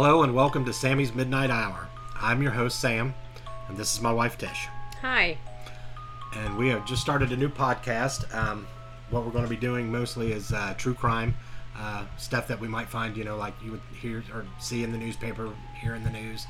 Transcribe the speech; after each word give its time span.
Hello 0.00 0.22
and 0.22 0.32
welcome 0.32 0.64
to 0.64 0.72
Sammy's 0.72 1.12
Midnight 1.12 1.50
Hour. 1.50 1.88
I'm 2.14 2.40
your 2.40 2.52
host, 2.52 2.78
Sam, 2.78 3.14
and 3.66 3.76
this 3.76 3.92
is 3.92 4.00
my 4.00 4.12
wife, 4.12 4.38
Tish. 4.38 4.68
Hi. 5.00 5.36
And 6.36 6.56
we 6.56 6.68
have 6.68 6.86
just 6.86 7.02
started 7.02 7.32
a 7.32 7.36
new 7.36 7.48
podcast. 7.48 8.32
Um, 8.32 8.68
what 9.10 9.24
we're 9.24 9.32
going 9.32 9.42
to 9.42 9.50
be 9.50 9.56
doing 9.56 9.90
mostly 9.90 10.30
is 10.30 10.52
uh, 10.52 10.74
true 10.78 10.94
crime 10.94 11.34
uh, 11.76 12.04
stuff 12.16 12.46
that 12.46 12.60
we 12.60 12.68
might 12.68 12.88
find, 12.88 13.16
you 13.16 13.24
know, 13.24 13.36
like 13.36 13.54
you 13.60 13.72
would 13.72 13.80
hear 14.00 14.22
or 14.32 14.46
see 14.60 14.84
in 14.84 14.92
the 14.92 14.98
newspaper, 14.98 15.50
hear 15.80 15.96
in 15.96 16.04
the 16.04 16.10
news. 16.10 16.46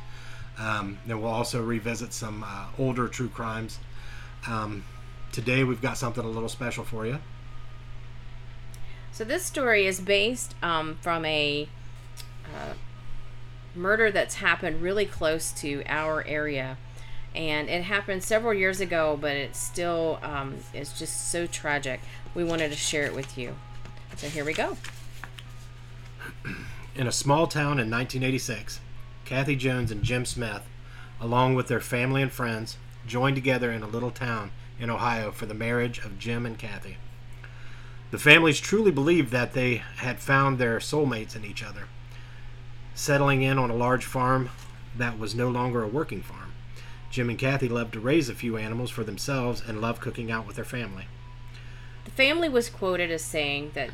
Um, 0.59 0.99
then 1.07 1.23
we'll 1.23 1.31
also 1.31 1.63
revisit 1.63 2.13
some 2.13 2.45
uh, 2.47 2.67
older 2.79 3.09
true 3.09 3.31
crimes. 3.31 3.79
Um, 4.47 4.85
today 5.33 5.65
we've 5.65 5.81
got 5.81 5.97
something 5.97 6.23
a 6.23 6.29
little 6.29 6.51
special 6.51 6.85
for 6.85 7.07
you. 7.07 7.19
So 9.11 9.25
this 9.25 9.43
story 9.43 9.87
is 9.87 10.03
based 10.03 10.55
um, 10.63 10.99
from 11.01 11.25
a 11.25 11.67
uh, 12.45 12.75
murder 13.79 14.11
that's 14.11 14.37
happened 14.37 14.83
really 14.83 15.07
close 15.07 15.53
to 15.53 15.83
our 15.87 16.25
area, 16.27 16.77
and 17.35 17.69
it 17.69 17.85
happened 17.85 18.23
several 18.23 18.53
years 18.53 18.81
ago, 18.81 19.17
but 19.21 19.37
it 19.37 19.55
still 19.57 20.19
um, 20.23 20.57
is 20.75 20.93
just 20.93 21.31
so 21.31 21.47
tragic. 21.47 22.01
We 22.35 22.45
wanted 22.45 22.71
to 22.71 22.77
share 22.77 23.05
it 23.05 23.15
with 23.15 23.39
you. 23.39 23.55
So 24.17 24.29
here 24.29 24.45
we 24.45 24.53
go. 24.53 24.77
In 26.95 27.07
a 27.07 27.13
small 27.13 27.47
town 27.47 27.79
in 27.79 27.91
1986, 27.91 28.81
Kathy 29.25 29.55
Jones 29.55 29.93
and 29.93 30.03
Jim 30.03 30.25
Smith, 30.25 30.63
along 31.21 31.55
with 31.55 31.69
their 31.69 31.81
family 31.81 32.23
and 32.23 32.33
friends, 32.33 32.77
joined 33.07 33.37
together 33.37 33.71
in 33.71 33.83
a 33.83 33.89
little 33.89 34.11
town 34.11 34.51
in 34.81 34.91
Ohio 34.91 35.31
for 35.31 35.47
the 35.47 35.55
marriage 35.55 35.99
of 35.99 36.19
Jim 36.19 36.45
and 36.45 36.59
Kathy. 36.59 36.97
The 38.11 38.19
families 38.19 38.59
truly 38.59 38.91
believed 38.91 39.31
that 39.33 39.53
they 39.53 39.77
had 39.99 40.19
found 40.19 40.59
their 40.59 40.79
soulmates 40.79 41.37
in 41.37 41.45
each 41.45 41.63
other, 41.63 41.85
settling 42.99 43.43
in 43.43 43.59
on 43.59 43.71
a 43.71 43.77
large 43.77 44.05
farm 44.05 44.51
that 44.97 45.17
was 45.17 45.33
no 45.33 45.49
longer 45.49 45.85
a 45.85 45.89
working 45.89 46.21
farm. 46.21 46.53
Jim 47.13 47.31
and 47.31 47.39
Kathy 47.39 47.69
loved 47.69 47.93
to 47.93 48.01
raise 48.01 48.29
a 48.29 48.35
few 48.35 48.57
animals 48.57 48.91
for 48.91 49.05
themselves 49.05 49.63
and 49.65 49.81
loved 49.81 50.01
cooking 50.01 50.33
out 50.33 50.49
with 50.49 50.57
their 50.57 50.65
family. 50.65 51.07
The 52.05 52.11
family 52.11 52.49
was 52.49 52.69
quoted 52.69 53.13
as 53.13 53.23
saying 53.23 53.71
that 53.75 53.91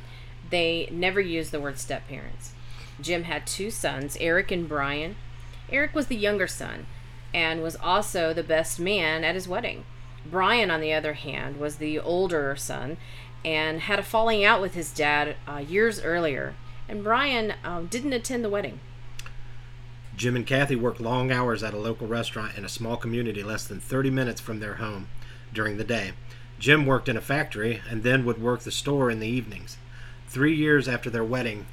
they 0.48 0.88
never 0.90 1.20
used 1.20 1.52
the 1.52 1.60
word 1.60 1.78
step 1.78 2.08
parents. 2.08 2.52
Jim 2.98 3.24
had 3.24 3.46
two 3.46 3.70
sons, 3.70 4.16
Eric 4.20 4.50
and 4.50 4.66
Brian. 4.66 5.16
Eric 5.70 5.94
was 5.94 6.06
the 6.06 6.16
younger 6.16 6.46
son 6.46 6.86
and 7.34 7.62
was 7.62 7.76
also 7.76 8.32
the 8.32 8.42
best 8.42 8.80
man 8.80 9.22
at 9.22 9.34
his 9.34 9.46
wedding. 9.46 9.84
Brian, 10.24 10.70
on 10.70 10.80
the 10.80 10.94
other 10.94 11.12
hand, 11.12 11.60
was 11.60 11.76
the 11.76 11.98
older 11.98 12.56
son 12.56 12.96
and 13.44 13.80
had 13.80 13.98
a 13.98 14.02
falling 14.02 14.42
out 14.42 14.62
with 14.62 14.72
his 14.72 14.94
dad 14.94 15.36
uh, 15.46 15.58
years 15.58 16.00
earlier. 16.00 16.54
And 16.88 17.04
Brian 17.04 17.52
um, 17.62 17.86
didn't 17.88 18.14
attend 18.14 18.42
the 18.42 18.48
wedding. 18.48 18.80
Jim 20.16 20.36
and 20.36 20.46
Kathy 20.46 20.76
worked 20.76 21.00
long 21.00 21.32
hours 21.32 21.62
at 21.62 21.74
a 21.74 21.78
local 21.78 22.06
restaurant 22.06 22.56
in 22.56 22.64
a 22.64 22.68
small 22.68 22.96
community 22.96 23.42
less 23.42 23.66
than 23.66 23.80
30 23.80 24.10
minutes 24.10 24.40
from 24.40 24.60
their 24.60 24.74
home 24.74 25.08
during 25.52 25.76
the 25.76 25.84
day. 25.84 26.12
Jim 26.58 26.86
worked 26.86 27.08
in 27.08 27.16
a 27.16 27.20
factory 27.20 27.82
and 27.88 28.02
then 28.02 28.24
would 28.24 28.40
work 28.40 28.60
the 28.60 28.70
store 28.70 29.10
in 29.10 29.18
the 29.18 29.26
evenings. 29.26 29.76
Three 30.28 30.54
years 30.54 30.88
after 30.88 31.10
their 31.10 31.24
wedding, 31.24 31.66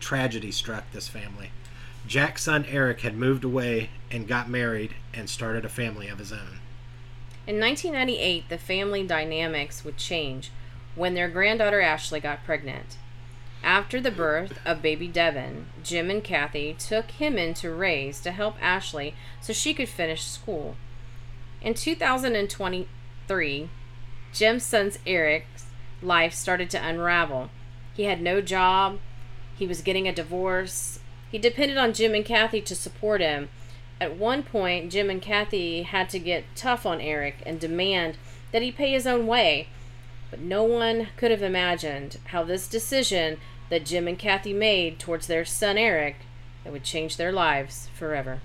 tragedy 0.00 0.52
struck 0.52 0.90
this 0.92 1.08
family. 1.08 1.50
Jack's 2.06 2.42
son 2.42 2.64
Eric 2.68 3.00
had 3.00 3.16
moved 3.16 3.44
away 3.44 3.90
and 4.10 4.28
got 4.28 4.50
married 4.50 4.94
and 5.14 5.30
started 5.30 5.64
a 5.64 5.70
family 5.70 6.08
of 6.08 6.18
his 6.18 6.32
own. 6.32 6.58
In 7.46 7.58
1998, 7.58 8.48
the 8.48 8.58
family 8.58 9.04
dynamics 9.04 9.84
would 9.84 9.96
change 9.96 10.50
when 10.94 11.14
their 11.14 11.28
granddaughter 11.28 11.80
Ashley 11.80 12.20
got 12.20 12.44
pregnant. 12.44 12.96
After 13.62 14.00
the 14.00 14.10
birth 14.10 14.58
of 14.64 14.82
baby 14.82 15.06
Devin, 15.06 15.66
Jim 15.84 16.10
and 16.10 16.22
Kathy 16.24 16.74
took 16.78 17.12
him 17.12 17.38
in 17.38 17.54
to 17.54 17.72
raise 17.72 18.20
to 18.20 18.32
help 18.32 18.56
Ashley 18.60 19.14
so 19.40 19.52
she 19.52 19.72
could 19.72 19.88
finish 19.88 20.24
school. 20.24 20.76
In 21.60 21.74
2023, 21.74 23.70
Jim's 24.32 24.64
son's 24.64 24.98
Eric's 25.06 25.66
life 26.02 26.34
started 26.34 26.70
to 26.70 26.84
unravel. 26.84 27.50
He 27.94 28.04
had 28.04 28.20
no 28.20 28.40
job, 28.40 28.98
he 29.56 29.66
was 29.66 29.82
getting 29.82 30.08
a 30.08 30.12
divorce. 30.12 30.98
He 31.30 31.38
depended 31.38 31.78
on 31.78 31.92
Jim 31.92 32.14
and 32.14 32.24
Kathy 32.24 32.60
to 32.62 32.74
support 32.74 33.20
him. 33.20 33.48
At 34.00 34.16
one 34.16 34.42
point, 34.42 34.90
Jim 34.90 35.08
and 35.08 35.22
Kathy 35.22 35.82
had 35.82 36.10
to 36.10 36.18
get 36.18 36.56
tough 36.56 36.84
on 36.84 37.00
Eric 37.00 37.36
and 37.46 37.60
demand 37.60 38.16
that 38.50 38.62
he 38.62 38.72
pay 38.72 38.90
his 38.90 39.06
own 39.06 39.28
way. 39.28 39.68
But 40.32 40.40
no 40.40 40.64
one 40.64 41.08
could 41.18 41.30
have 41.30 41.42
imagined 41.42 42.16
how 42.28 42.42
this 42.42 42.66
decision 42.66 43.36
that 43.68 43.84
Jim 43.84 44.08
and 44.08 44.18
Kathy 44.18 44.54
made 44.54 44.98
towards 44.98 45.26
their 45.26 45.44
son 45.44 45.76
Eric 45.76 46.16
that 46.64 46.72
would 46.72 46.84
change 46.84 47.18
their 47.18 47.32
lives 47.32 47.90
forever. 47.94 48.40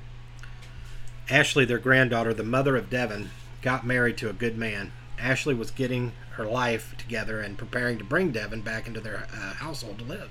Ashley, 1.30 1.64
their 1.64 1.78
granddaughter, 1.78 2.34
the 2.34 2.44
mother 2.44 2.76
of 2.76 2.90
Devin, 2.90 3.30
got 3.62 3.86
married 3.86 4.18
to 4.18 4.30
a 4.30 4.34
good 4.34 4.58
man. 4.58 4.92
Ashley 5.18 5.54
was 5.56 5.72
getting 5.72 6.12
her 6.32 6.46
life 6.46 6.94
together 6.98 7.40
and 7.40 7.58
preparing 7.58 7.98
to 8.00 8.04
bring 8.04 8.32
Devin 8.32 8.62
back 8.64 8.86
into 8.86 9.00
their 9.00 9.26
uh, 9.34 9.54
household 9.54 10.00
to 10.00 10.04
live. 10.04 10.30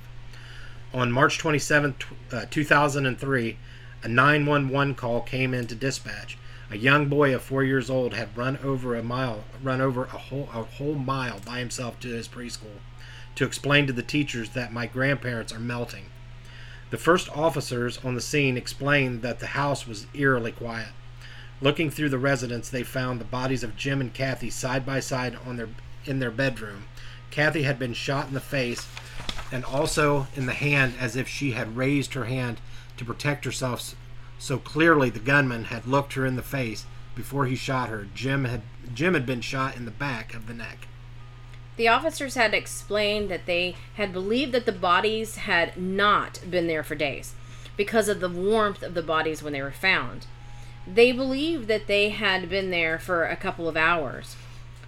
On 0.92 1.10
March 1.10 1.38
27, 1.38 1.94
uh, 2.32 2.44
2003, 2.50 3.56
a 4.02 4.08
911 4.08 4.94
call 4.94 5.22
came 5.22 5.54
into 5.54 5.74
dispatch. 5.74 6.36
A 6.68 6.76
young 6.76 7.08
boy 7.08 7.32
of 7.32 7.42
four 7.42 7.62
years 7.62 7.88
old 7.88 8.14
had 8.14 8.36
run 8.36 8.58
over 8.58 8.96
a 8.96 9.02
mile, 9.02 9.44
run 9.62 9.80
over 9.80 10.04
a 10.04 10.18
whole, 10.18 10.48
a 10.52 10.64
whole 10.64 10.96
mile 10.96 11.38
by 11.44 11.60
himself 11.60 12.00
to 12.00 12.08
his 12.08 12.26
preschool 12.26 12.80
to 13.36 13.44
explain 13.44 13.86
to 13.86 13.92
the 13.92 14.02
teachers 14.02 14.50
that 14.50 14.72
my 14.72 14.86
grandparents 14.86 15.52
are 15.52 15.60
melting. 15.60 16.06
The 16.90 16.98
first 16.98 17.28
officers 17.30 17.98
on 18.04 18.14
the 18.14 18.20
scene 18.20 18.56
explained 18.56 19.22
that 19.22 19.38
the 19.38 19.48
house 19.48 19.86
was 19.86 20.06
eerily 20.14 20.52
quiet. 20.52 20.88
Looking 21.60 21.90
through 21.90 22.08
the 22.08 22.18
residence, 22.18 22.68
they 22.68 22.82
found 22.82 23.20
the 23.20 23.24
bodies 23.24 23.62
of 23.62 23.76
Jim 23.76 24.00
and 24.00 24.12
Kathy 24.12 24.50
side 24.50 24.84
by 24.84 25.00
side 25.00 25.36
on 25.46 25.56
their 25.56 25.68
in 26.04 26.18
their 26.18 26.30
bedroom. 26.30 26.84
Kathy 27.30 27.62
had 27.62 27.78
been 27.78 27.92
shot 27.92 28.28
in 28.28 28.34
the 28.34 28.40
face 28.40 28.86
and 29.52 29.64
also 29.64 30.26
in 30.34 30.46
the 30.46 30.52
hand 30.52 30.94
as 30.98 31.16
if 31.16 31.28
she 31.28 31.52
had 31.52 31.76
raised 31.76 32.14
her 32.14 32.24
hand 32.24 32.60
to 32.96 33.04
protect 33.04 33.44
herself 33.44 33.94
so 34.38 34.58
clearly 34.58 35.10
the 35.10 35.18
gunman 35.18 35.64
had 35.64 35.86
looked 35.86 36.14
her 36.14 36.26
in 36.26 36.36
the 36.36 36.42
face 36.42 36.86
before 37.14 37.46
he 37.46 37.56
shot 37.56 37.88
her. 37.88 38.06
Jim 38.14 38.44
had 38.44 38.62
Jim 38.94 39.14
had 39.14 39.26
been 39.26 39.40
shot 39.40 39.76
in 39.76 39.84
the 39.84 39.90
back 39.90 40.34
of 40.34 40.46
the 40.46 40.54
neck. 40.54 40.86
The 41.76 41.88
officers 41.88 42.34
had 42.34 42.54
explained 42.54 43.28
that 43.30 43.46
they 43.46 43.76
had 43.94 44.12
believed 44.12 44.52
that 44.52 44.64
the 44.64 44.72
bodies 44.72 45.36
had 45.36 45.76
not 45.76 46.40
been 46.48 46.66
there 46.66 46.82
for 46.82 46.94
days 46.94 47.34
because 47.76 48.08
of 48.08 48.20
the 48.20 48.28
warmth 48.28 48.82
of 48.82 48.94
the 48.94 49.02
bodies 49.02 49.42
when 49.42 49.52
they 49.52 49.60
were 49.60 49.70
found. 49.70 50.26
They 50.86 51.12
believed 51.12 51.68
that 51.68 51.86
they 51.86 52.10
had 52.10 52.48
been 52.48 52.70
there 52.70 52.98
for 52.98 53.24
a 53.24 53.36
couple 53.36 53.68
of 53.68 53.76
hours. 53.76 54.36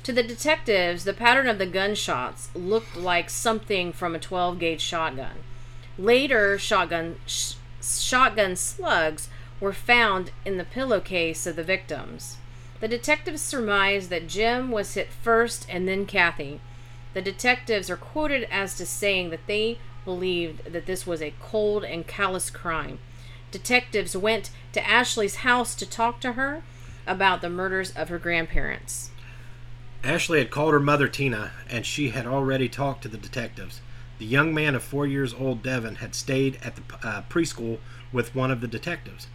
To 0.05 0.13
the 0.13 0.23
detectives, 0.23 1.05
the 1.05 1.13
pattern 1.13 1.49
of 1.49 1.59
the 1.59 1.67
gunshots 1.67 2.49
looked 2.55 2.97
like 2.97 3.29
something 3.29 3.93
from 3.93 4.15
a 4.15 4.19
12 4.19 4.59
gauge 4.59 4.81
shotgun. 4.81 5.37
Later, 5.99 6.59
shotgun 6.59 7.17
sh- 7.27 7.55
shotgun 7.83 8.57
slugs 8.57 9.29
were 9.61 9.73
found 9.73 10.31
in 10.45 10.57
the 10.57 10.65
pillowcase 10.65 11.47
of 11.47 11.57
the 11.57 11.65
victims. 11.65 12.37
The 12.81 12.89
detectives 12.89 13.43
surmised 13.43 14.11
that 14.11 14.29
Jim 14.29 14.71
was 14.71 14.95
hit 14.95 15.09
first 15.11 15.67
and 15.69 15.89
then 15.89 16.07
Kathy. 16.07 16.61
The 17.15 17.23
detectives 17.23 17.91
are 17.91 17.97
quoted 17.97 18.47
as 18.51 18.77
to 18.77 18.87
saying 18.87 19.31
that 19.31 19.47
they 19.47 19.79
believed 20.05 20.73
that 20.73 20.87
this 20.87 21.07
was 21.07 21.21
a 21.21 21.35
cold 21.41 21.85
and 21.85 22.07
callous 22.07 22.51
crime. 22.51 22.99
Detectives 23.51 24.17
went 24.17 24.51
to 24.73 24.87
Ashley's 24.87 25.37
house 25.37 25.75
to 25.75 25.87
talk 25.87 26.21
to 26.21 26.33
her 26.35 26.63
about 27.07 27.41
the 27.41 27.51
murders 27.51 27.91
of 27.93 28.11
her 28.11 28.19
grandparents. 28.19 29.11
Ashley 30.05 30.39
had 30.39 30.51
called 30.51 30.75
her 30.75 30.81
mother 30.81 31.09
Tina, 31.09 31.51
and 31.69 31.85
she 31.85 32.11
had 32.11 32.27
already 32.27 32.69
talked 32.69 33.03
to 33.03 33.09
the 33.09 33.17
detectives. 33.17 33.81
The 34.19 34.27
young 34.27 34.55
man 34.55 34.75
of 34.75 34.83
four 34.83 35.07
years 35.07 35.35
old, 35.35 35.63
Devin, 35.63 35.97
had 35.97 36.15
stayed 36.15 36.59
at 36.63 36.77
the 36.77 36.83
uh, 37.03 37.23
preschool 37.29 37.79
with 38.13 38.35
one 38.35 38.51
of 38.51 38.61
the 38.61 38.69
detectives. 38.69 39.27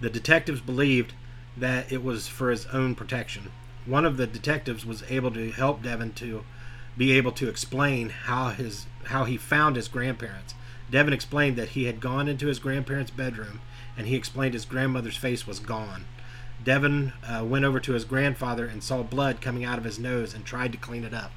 The 0.00 0.10
detectives 0.10 0.60
believed 0.60 1.12
that 1.56 1.90
it 1.92 2.02
was 2.02 2.26
for 2.26 2.50
his 2.50 2.66
own 2.66 2.94
protection. 2.94 3.50
One 3.86 4.04
of 4.04 4.16
the 4.16 4.26
detectives 4.26 4.84
was 4.84 5.04
able 5.08 5.30
to 5.32 5.50
help 5.52 5.82
Devin 5.82 6.12
to 6.14 6.44
be 6.96 7.12
able 7.12 7.32
to 7.32 7.48
explain 7.48 8.10
how 8.10 8.50
his 8.50 8.86
how 9.04 9.24
he 9.24 9.36
found 9.36 9.76
his 9.76 9.88
grandparents. 9.88 10.54
Devin 10.90 11.12
explained 11.12 11.56
that 11.56 11.70
he 11.70 11.84
had 11.84 12.00
gone 12.00 12.28
into 12.28 12.46
his 12.46 12.58
grandparents' 12.58 13.10
bedroom, 13.10 13.60
and 13.96 14.06
he 14.06 14.16
explained 14.16 14.54
his 14.54 14.64
grandmother's 14.64 15.16
face 15.16 15.46
was 15.46 15.60
gone. 15.60 16.06
Devin 16.62 17.12
uh, 17.26 17.44
went 17.44 17.64
over 17.64 17.80
to 17.80 17.92
his 17.92 18.04
grandfather 18.04 18.66
and 18.66 18.82
saw 18.82 19.02
blood 19.02 19.40
coming 19.40 19.64
out 19.64 19.78
of 19.78 19.84
his 19.84 19.98
nose 19.98 20.34
and 20.34 20.44
tried 20.44 20.72
to 20.72 20.78
clean 20.78 21.04
it 21.04 21.12
up. 21.12 21.32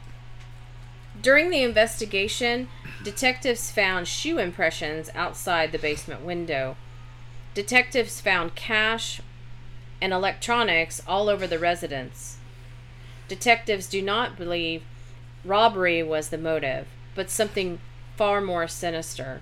During 1.21 1.49
the 1.49 1.63
investigation, 1.63 2.69
detectives 3.03 3.71
found 3.71 4.07
shoe 4.07 4.37
impressions 4.37 5.09
outside 5.15 5.71
the 5.71 5.79
basement 5.79 6.21
window. 6.21 6.77
Detectives 7.57 8.21
found 8.21 8.53
cash 8.53 9.19
and 9.99 10.13
electronics 10.13 11.01
all 11.07 11.27
over 11.27 11.47
the 11.47 11.57
residence. 11.57 12.37
Detectives 13.27 13.87
do 13.87 13.99
not 13.99 14.37
believe 14.37 14.83
robbery 15.43 16.03
was 16.03 16.29
the 16.29 16.37
motive, 16.37 16.85
but 17.15 17.31
something 17.31 17.79
far 18.15 18.41
more 18.41 18.67
sinister. 18.67 19.41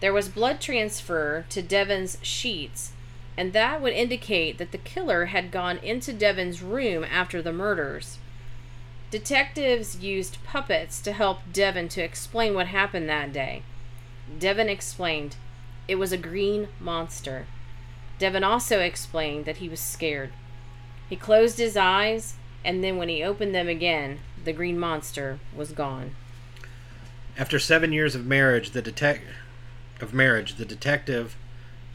There 0.00 0.12
was 0.12 0.28
blood 0.28 0.60
transfer 0.60 1.46
to 1.50 1.62
Devon's 1.62 2.18
sheets, 2.22 2.90
and 3.36 3.52
that 3.52 3.80
would 3.80 3.92
indicate 3.92 4.58
that 4.58 4.72
the 4.72 4.76
killer 4.76 5.26
had 5.26 5.52
gone 5.52 5.78
into 5.78 6.12
Devon's 6.12 6.60
room 6.60 7.04
after 7.04 7.40
the 7.40 7.52
murders. 7.52 8.18
Detectives 9.12 10.00
used 10.00 10.42
puppets 10.42 11.00
to 11.02 11.12
help 11.12 11.38
Devon 11.52 11.88
to 11.90 12.02
explain 12.02 12.54
what 12.54 12.66
happened 12.66 13.08
that 13.08 13.32
day. 13.32 13.62
Devon 14.40 14.68
explained 14.68 15.36
it 15.88 15.96
was 15.96 16.12
a 16.12 16.18
green 16.18 16.68
monster. 16.78 17.46
Devon 18.18 18.44
also 18.44 18.80
explained 18.80 19.46
that 19.46 19.56
he 19.56 19.68
was 19.68 19.80
scared. 19.80 20.30
He 21.08 21.16
closed 21.16 21.58
his 21.58 21.76
eyes, 21.76 22.34
and 22.64 22.84
then 22.84 22.98
when 22.98 23.08
he 23.08 23.24
opened 23.24 23.54
them 23.54 23.68
again, 23.68 24.20
the 24.44 24.52
green 24.52 24.78
monster 24.78 25.38
was 25.56 25.72
gone. 25.72 26.14
After 27.38 27.58
seven 27.58 27.92
years 27.92 28.14
of 28.14 28.26
marriage, 28.26 28.70
the 28.70 28.82
detec- 28.82 29.20
of 30.00 30.12
marriage, 30.12 30.56
the 30.56 30.64
detective 30.64 31.36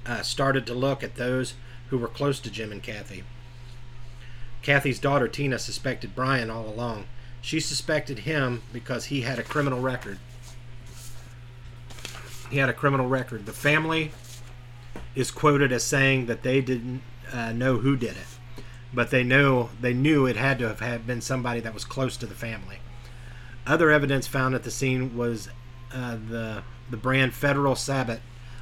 uh, 0.05 0.21
started 0.23 0.65
to 0.65 0.73
look 0.73 1.03
at 1.03 1.15
those 1.15 1.53
who 1.89 1.97
were 1.97 2.07
close 2.07 2.39
to 2.39 2.49
Jim 2.49 2.71
and 2.71 2.81
Kathy. 2.81 3.23
Kathy's 4.61 4.99
daughter 4.99 5.27
Tina 5.27 5.59
suspected 5.59 6.15
Brian 6.15 6.49
all 6.49 6.67
along. 6.67 7.05
She 7.41 7.59
suspected 7.59 8.19
him 8.19 8.61
because 8.71 9.05
he 9.05 9.21
had 9.21 9.37
a 9.37 9.43
criminal 9.43 9.81
record. 9.81 10.17
He 12.53 12.59
had 12.59 12.69
a 12.69 12.73
criminal 12.73 13.07
record. 13.07 13.47
The 13.47 13.51
family 13.51 14.11
is 15.15 15.31
quoted 15.31 15.71
as 15.71 15.83
saying 15.83 16.27
that 16.27 16.43
they 16.43 16.61
didn't 16.61 17.01
uh, 17.31 17.51
know 17.51 17.77
who 17.77 17.97
did 17.97 18.11
it, 18.11 18.63
but 18.93 19.09
they 19.09 19.23
know 19.23 19.71
they 19.81 19.95
knew 19.95 20.27
it 20.27 20.35
had 20.35 20.59
to 20.59 20.67
have 20.67 20.79
had 20.79 21.07
been 21.07 21.19
somebody 21.19 21.61
that 21.61 21.73
was 21.73 21.83
close 21.83 22.15
to 22.17 22.27
the 22.27 22.35
family. 22.35 22.77
Other 23.65 23.89
evidence 23.89 24.27
found 24.27 24.53
at 24.53 24.61
the 24.61 24.69
scene 24.69 25.17
was 25.17 25.49
uh, 25.91 26.17
the 26.29 26.61
the 26.91 26.97
brand 26.97 27.33
Federal 27.33 27.73
Sabot 27.73 28.19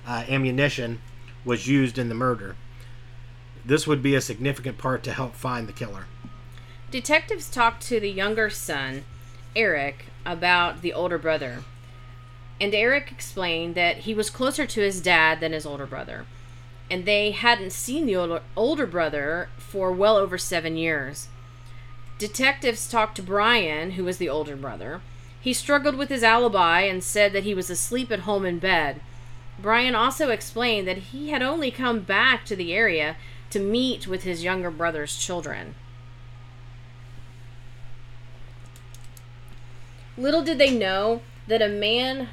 uh, 0.07 0.23
ammunition 0.29 1.01
was 1.43 1.67
used 1.67 1.97
in 1.97 2.07
the 2.07 2.15
murder. 2.15 2.55
This 3.65 3.85
would 3.88 4.01
be 4.01 4.15
a 4.15 4.21
significant 4.21 4.77
part 4.77 5.03
to 5.03 5.11
help 5.11 5.35
find 5.35 5.67
the 5.67 5.73
killer. 5.73 6.05
Detectives 6.91 7.49
talked 7.49 7.83
to 7.88 7.99
the 7.99 8.09
younger 8.09 8.49
son, 8.49 9.03
Eric, 9.53 10.05
about 10.25 10.81
the 10.81 10.93
older 10.93 11.17
brother. 11.17 11.65
And 12.61 12.75
Eric 12.75 13.11
explained 13.11 13.73
that 13.73 13.97
he 13.99 14.13
was 14.13 14.29
closer 14.29 14.67
to 14.67 14.81
his 14.81 15.01
dad 15.01 15.39
than 15.39 15.51
his 15.51 15.65
older 15.65 15.87
brother. 15.87 16.27
And 16.91 17.05
they 17.05 17.31
hadn't 17.31 17.71
seen 17.71 18.05
the 18.05 18.15
older, 18.15 18.41
older 18.55 18.85
brother 18.85 19.49
for 19.57 19.91
well 19.91 20.15
over 20.15 20.37
seven 20.37 20.77
years. 20.77 21.27
Detectives 22.19 22.87
talked 22.87 23.15
to 23.15 23.23
Brian, 23.23 23.91
who 23.91 24.03
was 24.03 24.19
the 24.19 24.29
older 24.29 24.55
brother. 24.55 25.01
He 25.41 25.53
struggled 25.53 25.95
with 25.95 26.09
his 26.09 26.21
alibi 26.21 26.81
and 26.81 27.03
said 27.03 27.33
that 27.33 27.45
he 27.45 27.55
was 27.55 27.71
asleep 27.71 28.11
at 28.11 28.19
home 28.19 28.45
in 28.45 28.59
bed. 28.59 29.01
Brian 29.59 29.95
also 29.95 30.29
explained 30.29 30.87
that 30.87 30.97
he 30.97 31.29
had 31.31 31.41
only 31.41 31.71
come 31.71 32.01
back 32.01 32.45
to 32.45 32.55
the 32.55 32.73
area 32.75 33.15
to 33.49 33.59
meet 33.59 34.05
with 34.05 34.21
his 34.21 34.43
younger 34.43 34.69
brother's 34.69 35.17
children. 35.17 35.73
Little 40.15 40.43
did 40.43 40.59
they 40.59 40.69
know 40.69 41.21
that 41.47 41.63
a 41.63 41.67
man 41.67 42.29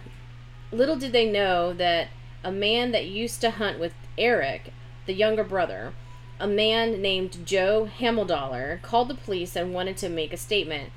little 0.71 0.97
did 0.97 1.13
they 1.13 1.31
know 1.31 1.73
that 1.73 2.09
a 2.45 2.53
man 2.53 2.93
that 2.93 3.07
used 3.07 3.41
to 3.41 3.51
hunt 3.53 3.79
with 3.79 3.95
Eric, 4.17 4.73
the 5.07 5.15
younger 5.15 5.45
brother, 5.45 5.93
a 6.41 6.47
man 6.47 7.03
named 7.03 7.47
Joe 7.47 7.89
Hameldollar, 7.99 8.81
called 8.83 9.09
the 9.09 9.15
police 9.15 9.57
and 9.57 9.75
wanted 9.75 9.97
to 9.99 10.09
make 10.09 10.33
a 10.33 10.37
statement. 10.37 10.91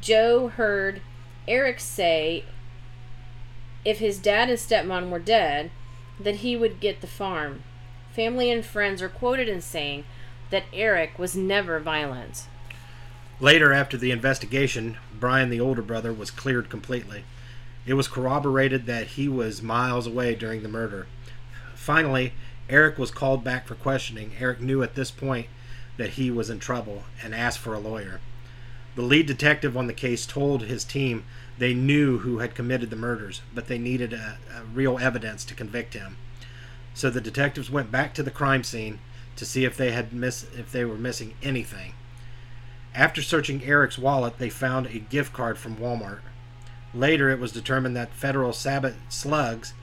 Joe 0.00 0.48
heard 0.48 1.00
Eric 1.48 1.80
say 1.80 2.44
if 3.84 3.98
his 3.98 4.18
dad 4.18 4.48
and 4.48 4.58
stepmom 4.58 5.10
were 5.10 5.20
dead, 5.20 5.70
that 6.18 6.36
he 6.36 6.56
would 6.56 6.80
get 6.80 7.00
the 7.00 7.06
farm. 7.06 7.62
Family 8.10 8.50
and 8.50 8.64
friends 8.64 9.00
are 9.00 9.08
quoted 9.08 9.48
in 9.48 9.60
saying 9.60 10.04
that 10.50 10.64
Eric 10.72 11.18
was 11.18 11.36
never 11.36 11.78
violent. 11.78 12.46
Later, 13.38 13.72
after 13.72 13.96
the 13.96 14.10
investigation, 14.10 14.96
Brian, 15.18 15.50
the 15.50 15.60
older 15.60 15.82
brother, 15.82 16.12
was 16.12 16.30
cleared 16.30 16.70
completely. 16.70 17.24
It 17.86 17.94
was 17.94 18.08
corroborated 18.08 18.86
that 18.86 19.08
he 19.08 19.28
was 19.28 19.62
miles 19.62 20.06
away 20.06 20.34
during 20.34 20.62
the 20.62 20.68
murder. 20.68 21.06
Finally, 21.74 22.32
Eric 22.68 22.98
was 22.98 23.12
called 23.12 23.44
back 23.44 23.66
for 23.66 23.76
questioning. 23.76 24.32
Eric 24.40 24.60
knew 24.60 24.82
at 24.82 24.96
this 24.96 25.12
point 25.12 25.46
that 25.96 26.10
he 26.10 26.30
was 26.30 26.50
in 26.50 26.58
trouble 26.58 27.04
and 27.22 27.34
asked 27.34 27.60
for 27.60 27.74
a 27.74 27.78
lawyer. 27.78 28.20
The 28.96 29.02
lead 29.02 29.26
detective 29.26 29.76
on 29.76 29.86
the 29.86 29.92
case 29.92 30.26
told 30.26 30.62
his 30.62 30.84
team 30.84 31.24
they 31.58 31.74
knew 31.74 32.18
who 32.18 32.38
had 32.38 32.54
committed 32.54 32.90
the 32.90 32.96
murders, 32.96 33.40
but 33.54 33.66
they 33.66 33.78
needed 33.78 34.12
a, 34.12 34.38
a 34.54 34.64
real 34.64 34.98
evidence 34.98 35.44
to 35.44 35.54
convict 35.54 35.94
him. 35.94 36.16
So 36.92 37.08
the 37.10 37.20
detectives 37.20 37.70
went 37.70 37.92
back 37.92 38.14
to 38.14 38.22
the 38.22 38.30
crime 38.30 38.64
scene 38.64 38.98
to 39.36 39.46
see 39.46 39.64
if 39.64 39.76
they 39.76 39.92
had 39.92 40.12
miss 40.12 40.46
if 40.56 40.72
they 40.72 40.84
were 40.84 40.96
missing 40.96 41.34
anything. 41.42 41.92
After 42.94 43.22
searching 43.22 43.62
Eric's 43.62 43.98
wallet, 43.98 44.38
they 44.38 44.48
found 44.48 44.86
a 44.86 44.98
gift 44.98 45.34
card 45.34 45.58
from 45.58 45.76
Walmart. 45.76 46.20
Later, 46.96 47.28
it 47.28 47.38
was 47.38 47.52
determined 47.52 47.94
that 47.96 48.14
Federal 48.14 48.54
Sabot 48.54 48.94
slugs 49.10 49.74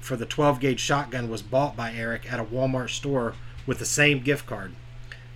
for 0.00 0.16
the 0.16 0.24
12 0.24 0.60
gauge 0.60 0.78
shotgun 0.78 1.28
was 1.28 1.42
bought 1.42 1.76
by 1.76 1.92
Eric 1.92 2.32
at 2.32 2.38
a 2.38 2.44
Walmart 2.44 2.90
store 2.90 3.34
with 3.66 3.80
the 3.80 3.84
same 3.84 4.20
gift 4.20 4.46
card. 4.46 4.72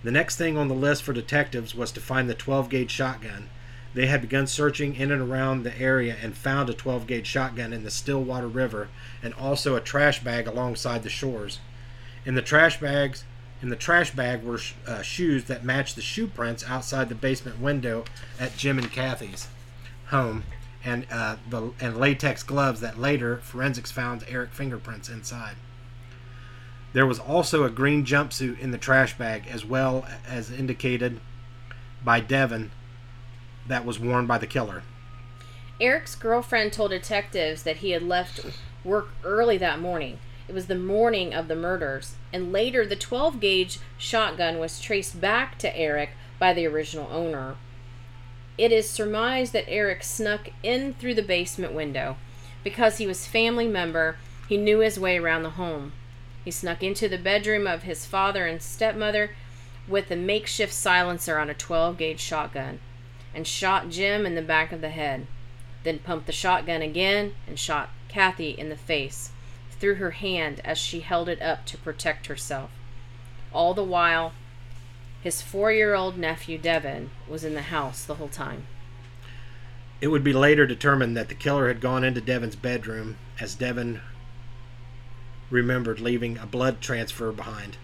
The 0.03 0.11
next 0.11 0.37
thing 0.37 0.57
on 0.57 0.69
the 0.69 0.73
list 0.73 1.03
for 1.03 1.11
detectives 1.11 1.75
was 1.75 1.91
to 1.91 1.99
find 1.99 2.29
the 2.29 2.33
12 2.33 2.69
gauge 2.69 2.91
shotgun. 2.91 3.49
They 3.93 4.07
had 4.07 4.21
begun 4.21 4.47
searching 4.47 4.95
in 4.95 5.11
and 5.11 5.21
around 5.21 5.63
the 5.63 5.77
area 5.77 6.15
and 6.21 6.33
found 6.33 6.69
a 6.69 6.73
12 6.73 7.07
gauge 7.07 7.27
shotgun 7.27 7.73
in 7.73 7.83
the 7.83 7.91
Stillwater 7.91 8.47
River 8.47 8.87
and 9.21 9.33
also 9.33 9.75
a 9.75 9.81
trash 9.81 10.23
bag 10.23 10.47
alongside 10.47 11.03
the 11.03 11.09
shores. 11.09 11.59
In 12.25 12.35
the 12.35 12.41
trash 12.41 12.79
bags, 12.79 13.25
in 13.61 13.67
the 13.67 13.75
trash 13.75 14.11
bag 14.11 14.43
were 14.43 14.61
uh, 14.87 15.01
shoes 15.01 15.43
that 15.45 15.65
matched 15.65 15.97
the 15.97 16.01
shoe 16.01 16.27
prints 16.27 16.63
outside 16.65 17.09
the 17.09 17.15
basement 17.15 17.59
window 17.59 18.05
at 18.39 18.55
Jim 18.55 18.77
and 18.77 18.89
Kathy's 18.89 19.49
home, 20.07 20.43
and 20.83 21.05
uh, 21.11 21.37
the 21.49 21.71
and 21.79 21.97
latex 21.97 22.43
gloves 22.43 22.81
that 22.81 22.99
later 22.99 23.37
forensics 23.37 23.91
found 23.91 24.23
Eric 24.27 24.51
fingerprints 24.51 25.09
inside. 25.09 25.55
There 26.93 27.05
was 27.05 27.19
also 27.19 27.63
a 27.63 27.69
green 27.69 28.05
jumpsuit 28.05 28.59
in 28.59 28.71
the 28.71 28.77
trash 28.77 29.17
bag, 29.17 29.47
as 29.49 29.63
well 29.63 30.05
as 30.27 30.51
indicated 30.51 31.21
by 32.03 32.19
Devon, 32.19 32.71
that 33.67 33.85
was 33.85 33.99
worn 33.99 34.25
by 34.25 34.37
the 34.37 34.47
killer. 34.47 34.83
Eric's 35.79 36.15
girlfriend 36.15 36.73
told 36.73 36.91
detectives 36.91 37.63
that 37.63 37.77
he 37.77 37.91
had 37.91 38.03
left 38.03 38.45
work 38.83 39.09
early 39.23 39.57
that 39.57 39.79
morning. 39.79 40.19
It 40.47 40.53
was 40.53 40.67
the 40.67 40.75
morning 40.75 41.33
of 41.33 41.47
the 41.47 41.55
murders, 41.55 42.15
and 42.33 42.51
later 42.51 42.85
the 42.85 42.95
12 42.95 43.39
gauge 43.39 43.79
shotgun 43.97 44.59
was 44.59 44.81
traced 44.81 45.21
back 45.21 45.57
to 45.59 45.75
Eric 45.77 46.09
by 46.39 46.53
the 46.53 46.67
original 46.67 47.07
owner. 47.11 47.55
It 48.61 48.71
is 48.71 48.87
surmised 48.87 49.53
that 49.53 49.67
Eric 49.67 50.03
snuck 50.03 50.49
in 50.61 50.93
through 50.93 51.15
the 51.15 51.23
basement 51.23 51.73
window. 51.73 52.17
Because 52.63 52.99
he 52.99 53.07
was 53.07 53.25
family 53.25 53.67
member, 53.67 54.17
he 54.47 54.55
knew 54.55 54.81
his 54.81 54.99
way 54.99 55.17
around 55.17 55.41
the 55.41 55.57
home. 55.57 55.93
He 56.45 56.51
snuck 56.51 56.83
into 56.83 57.09
the 57.09 57.17
bedroom 57.17 57.65
of 57.65 57.81
his 57.81 58.05
father 58.05 58.45
and 58.45 58.61
stepmother 58.61 59.31
with 59.87 60.11
a 60.11 60.15
makeshift 60.15 60.73
silencer 60.73 61.39
on 61.39 61.49
a 61.49 61.55
12 61.55 61.97
gauge 61.97 62.19
shotgun 62.19 62.77
and 63.33 63.47
shot 63.47 63.89
Jim 63.89 64.27
in 64.27 64.35
the 64.35 64.43
back 64.43 64.71
of 64.71 64.81
the 64.81 64.91
head. 64.91 65.25
Then 65.83 65.97
pumped 65.97 66.27
the 66.27 66.31
shotgun 66.31 66.83
again 66.83 67.33
and 67.47 67.57
shot 67.57 67.89
Kathy 68.09 68.51
in 68.51 68.69
the 68.69 68.77
face 68.77 69.31
through 69.71 69.95
her 69.95 70.11
hand 70.11 70.61
as 70.63 70.77
she 70.77 70.99
held 70.99 71.29
it 71.29 71.41
up 71.41 71.65
to 71.65 71.79
protect 71.79 72.27
herself. 72.27 72.69
All 73.51 73.73
the 73.73 73.83
while, 73.83 74.33
his 75.21 75.41
four 75.41 75.71
year 75.71 75.93
old 75.93 76.17
nephew 76.17 76.57
Devon 76.57 77.11
was 77.29 77.43
in 77.43 77.53
the 77.53 77.63
house 77.63 78.03
the 78.03 78.15
whole 78.15 78.27
time. 78.27 78.65
It 80.01 80.07
would 80.07 80.23
be 80.23 80.33
later 80.33 80.65
determined 80.65 81.15
that 81.15 81.29
the 81.29 81.35
killer 81.35 81.67
had 81.67 81.79
gone 81.79 82.03
into 82.03 82.21
Devon's 82.21 82.55
bedroom 82.55 83.17
as 83.39 83.53
Devon 83.53 84.01
remembered 85.51 85.99
leaving 85.99 86.37
a 86.37 86.47
blood 86.47 86.81
transfer 86.81 87.31
behind. 87.31 87.77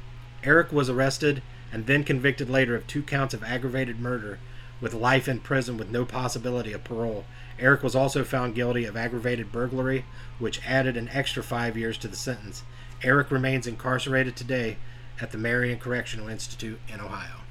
Eric 0.44 0.72
was 0.72 0.90
arrested 0.90 1.44
and 1.72 1.86
then 1.86 2.04
convicted 2.04 2.50
later 2.50 2.76
of 2.76 2.88
two 2.88 3.04
counts 3.04 3.34
of 3.34 3.44
aggravated 3.44 4.00
murder 4.00 4.40
with 4.80 4.94
life 4.94 5.28
in 5.28 5.40
prison 5.40 5.78
with 5.78 5.90
no 5.90 6.06
possibility 6.06 6.72
of 6.72 6.84
parole. 6.84 7.26
Eric 7.60 7.84
was 7.84 7.96
also 7.96 8.24
found 8.24 8.56
guilty 8.56 8.86
of 8.86 8.96
aggravated 8.96 9.52
burglary, 9.52 10.06
which 10.40 10.66
added 10.66 10.96
an 10.96 11.10
extra 11.10 11.44
five 11.44 11.76
years 11.76 11.98
to 11.98 12.08
the 12.08 12.16
sentence. 12.16 12.64
Eric 13.04 13.30
remains 13.32 13.68
incarcerated 13.68 14.36
today 14.36 14.78
at 15.20 15.32
the 15.32 15.38
Marion 15.38 15.80
Correctional 15.80 16.28
Institute 16.28 16.80
in 16.88 17.00
Ohio. 17.00 17.42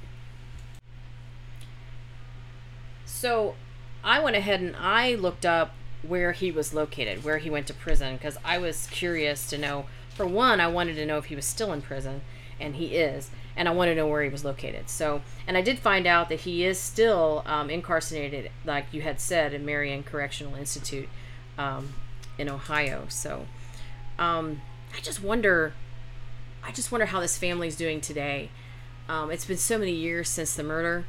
So 3.05 3.55
I 4.03 4.19
went 4.19 4.35
ahead 4.35 4.61
and 4.61 4.75
I 4.75 5.15
looked 5.15 5.45
up 5.45 5.71
where 6.01 6.31
he 6.31 6.51
was 6.51 6.73
located, 6.73 7.23
where 7.23 7.39
he 7.39 7.49
went 7.49 7.67
to 7.67 7.73
prison, 7.73 8.15
because 8.15 8.37
I 8.45 8.57
was 8.57 8.87
curious 8.87 9.49
to 9.49 9.57
know. 9.57 9.85
For 10.13 10.25
one, 10.25 10.59
I 10.59 10.67
wanted 10.67 10.95
to 10.95 11.05
know 11.05 11.17
if 11.17 11.25
he 11.25 11.35
was 11.35 11.45
still 11.45 11.71
in 11.73 11.81
prison, 11.81 12.21
and 12.59 12.75
he 12.75 12.95
is 12.95 13.29
and 13.57 13.67
I 13.67 13.71
want 13.71 13.89
to 13.89 13.95
know 13.95 14.07
where 14.07 14.21
he 14.21 14.29
was 14.29 14.45
located. 14.45 14.87
So, 14.87 15.21
and 15.47 15.57
I 15.57 15.61
did 15.61 15.79
find 15.79 16.05
out 16.05 16.29
that 16.29 16.41
he 16.41 16.63
is 16.63 16.79
still 16.79 17.41
um, 17.47 17.71
incarcerated, 17.71 18.51
like 18.63 18.85
you 18.91 19.01
had 19.01 19.19
said, 19.19 19.51
in 19.51 19.65
Marion 19.65 20.03
Correctional 20.03 20.55
Institute 20.55 21.09
um, 21.57 21.95
in 22.37 22.47
Ohio. 22.47 23.05
So, 23.09 23.47
Um, 24.19 24.61
I 24.95 24.99
just 25.01 25.21
wonder. 25.21 25.73
I 26.67 26.71
just 26.71 26.91
wonder 26.91 27.05
how 27.05 27.21
this 27.21 27.37
family's 27.37 27.77
doing 27.77 28.01
today. 28.01 28.49
Um, 29.07 29.31
it's 29.31 29.45
been 29.45 29.55
so 29.55 29.77
many 29.77 29.93
years 29.93 30.27
since 30.27 30.53
the 30.53 30.63
murder, 30.63 31.05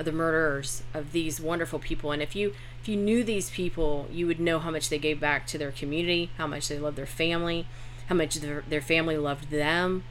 of 0.00 0.04
the 0.04 0.10
murderers 0.10 0.82
of 0.92 1.12
these 1.12 1.40
wonderful 1.40 1.78
people, 1.78 2.10
and 2.10 2.20
if 2.20 2.34
you 2.34 2.54
if 2.80 2.88
you 2.88 2.96
knew 2.96 3.22
these 3.22 3.50
people, 3.50 4.08
you 4.10 4.26
would 4.26 4.40
know 4.40 4.58
how 4.58 4.70
much 4.70 4.88
they 4.88 4.98
gave 4.98 5.20
back 5.20 5.46
to 5.48 5.58
their 5.58 5.70
community, 5.70 6.30
how 6.38 6.48
much 6.48 6.66
they 6.66 6.78
loved 6.78 6.96
their 6.96 7.06
family, 7.06 7.66
how 8.08 8.16
much 8.16 8.34
their, 8.36 8.64
their 8.66 8.80
family 8.80 9.16
loved 9.16 9.50
them. 9.50 10.02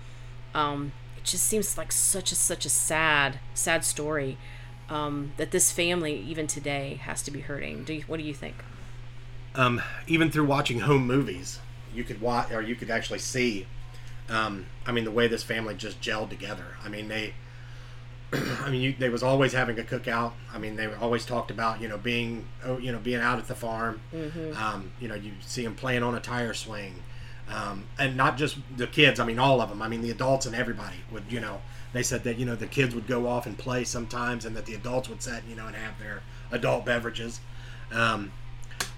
Um, 0.54 0.94
it 1.18 1.26
just 1.26 1.46
seems 1.46 1.78
like 1.78 1.92
such 1.92 2.32
a 2.32 2.36
such 2.36 2.66
a 2.66 2.70
sad 2.70 3.40
sad 3.54 3.84
story 3.84 4.38
um, 4.90 5.34
that 5.36 5.52
this 5.52 5.74
family 5.74 6.16
even 6.22 6.48
today 6.48 7.02
has 7.04 7.22
to 7.24 7.32
be 7.32 7.42
hurting. 7.42 7.84
Do 7.84 7.96
you, 7.96 8.02
what 8.04 8.18
do 8.18 8.24
you 8.24 8.34
think? 8.34 8.64
Um, 9.56 9.82
even 10.08 10.32
through 10.32 10.46
watching 10.46 10.82
home 10.82 11.06
movies, 11.06 11.60
you 11.94 12.06
could 12.06 12.22
watch 12.22 12.50
or 12.52 12.62
you 12.62 12.76
could 12.76 12.90
actually 12.90 13.20
see. 13.20 13.68
Um, 14.30 14.68
I 14.86 14.92
mean, 14.92 15.06
the 15.06 15.12
way 15.12 15.28
this 15.28 15.44
family 15.44 15.76
just 15.76 16.02
gelled 16.02 16.30
together. 16.30 16.78
I 16.84 16.90
mean, 16.90 17.08
they. 17.08 17.34
I 18.34 18.70
mean, 18.70 18.82
you, 18.82 18.96
they 18.98 19.10
was 19.10 19.24
always 19.24 19.54
having 19.54 19.80
a 19.80 19.84
cookout. 19.84 20.34
I 20.54 20.60
mean, 20.60 20.76
they 20.76 20.86
always 20.94 21.26
talked 21.26 21.50
about 21.50 21.82
you 21.82 21.88
know 21.88 21.98
being 21.98 22.48
oh, 22.64 22.78
you 22.78 22.92
know 22.92 23.00
being 23.00 23.22
out 23.22 23.40
at 23.40 23.48
the 23.48 23.56
farm. 23.56 24.02
Um, 24.56 24.92
you 25.00 25.08
know, 25.08 25.16
you 25.16 25.32
see 25.42 25.64
them 25.64 25.76
playing 25.76 26.04
on 26.04 26.14
a 26.16 26.20
tire 26.20 26.54
swing, 26.54 27.04
um, 27.50 27.86
and 27.98 28.16
not 28.16 28.38
just 28.38 28.58
the 28.78 28.88
kids. 28.88 29.20
I 29.20 29.26
mean, 29.26 29.40
all 29.40 29.62
of 29.62 29.70
them. 29.70 29.82
I 29.82 29.88
mean, 29.88 30.02
the 30.02 30.12
adults 30.12 30.46
and 30.46 30.56
everybody 30.56 30.98
would 31.12 31.24
you 31.30 31.40
know. 31.40 31.62
They 31.92 32.04
said 32.04 32.24
that 32.26 32.38
you 32.38 32.46
know 32.46 32.56
the 32.56 32.68
kids 32.68 32.94
would 32.94 33.08
go 33.08 33.28
off 33.28 33.48
and 33.48 33.58
play 33.58 33.84
sometimes, 33.84 34.46
and 34.46 34.56
that 34.56 34.68
the 34.68 34.76
adults 34.76 35.10
would 35.10 35.24
sit 35.24 35.44
you 35.50 35.56
know 35.56 35.66
and 35.66 35.76
have 35.76 35.98
their 35.98 36.22
adult 36.52 36.86
beverages. 36.86 37.40
Um, 37.92 38.32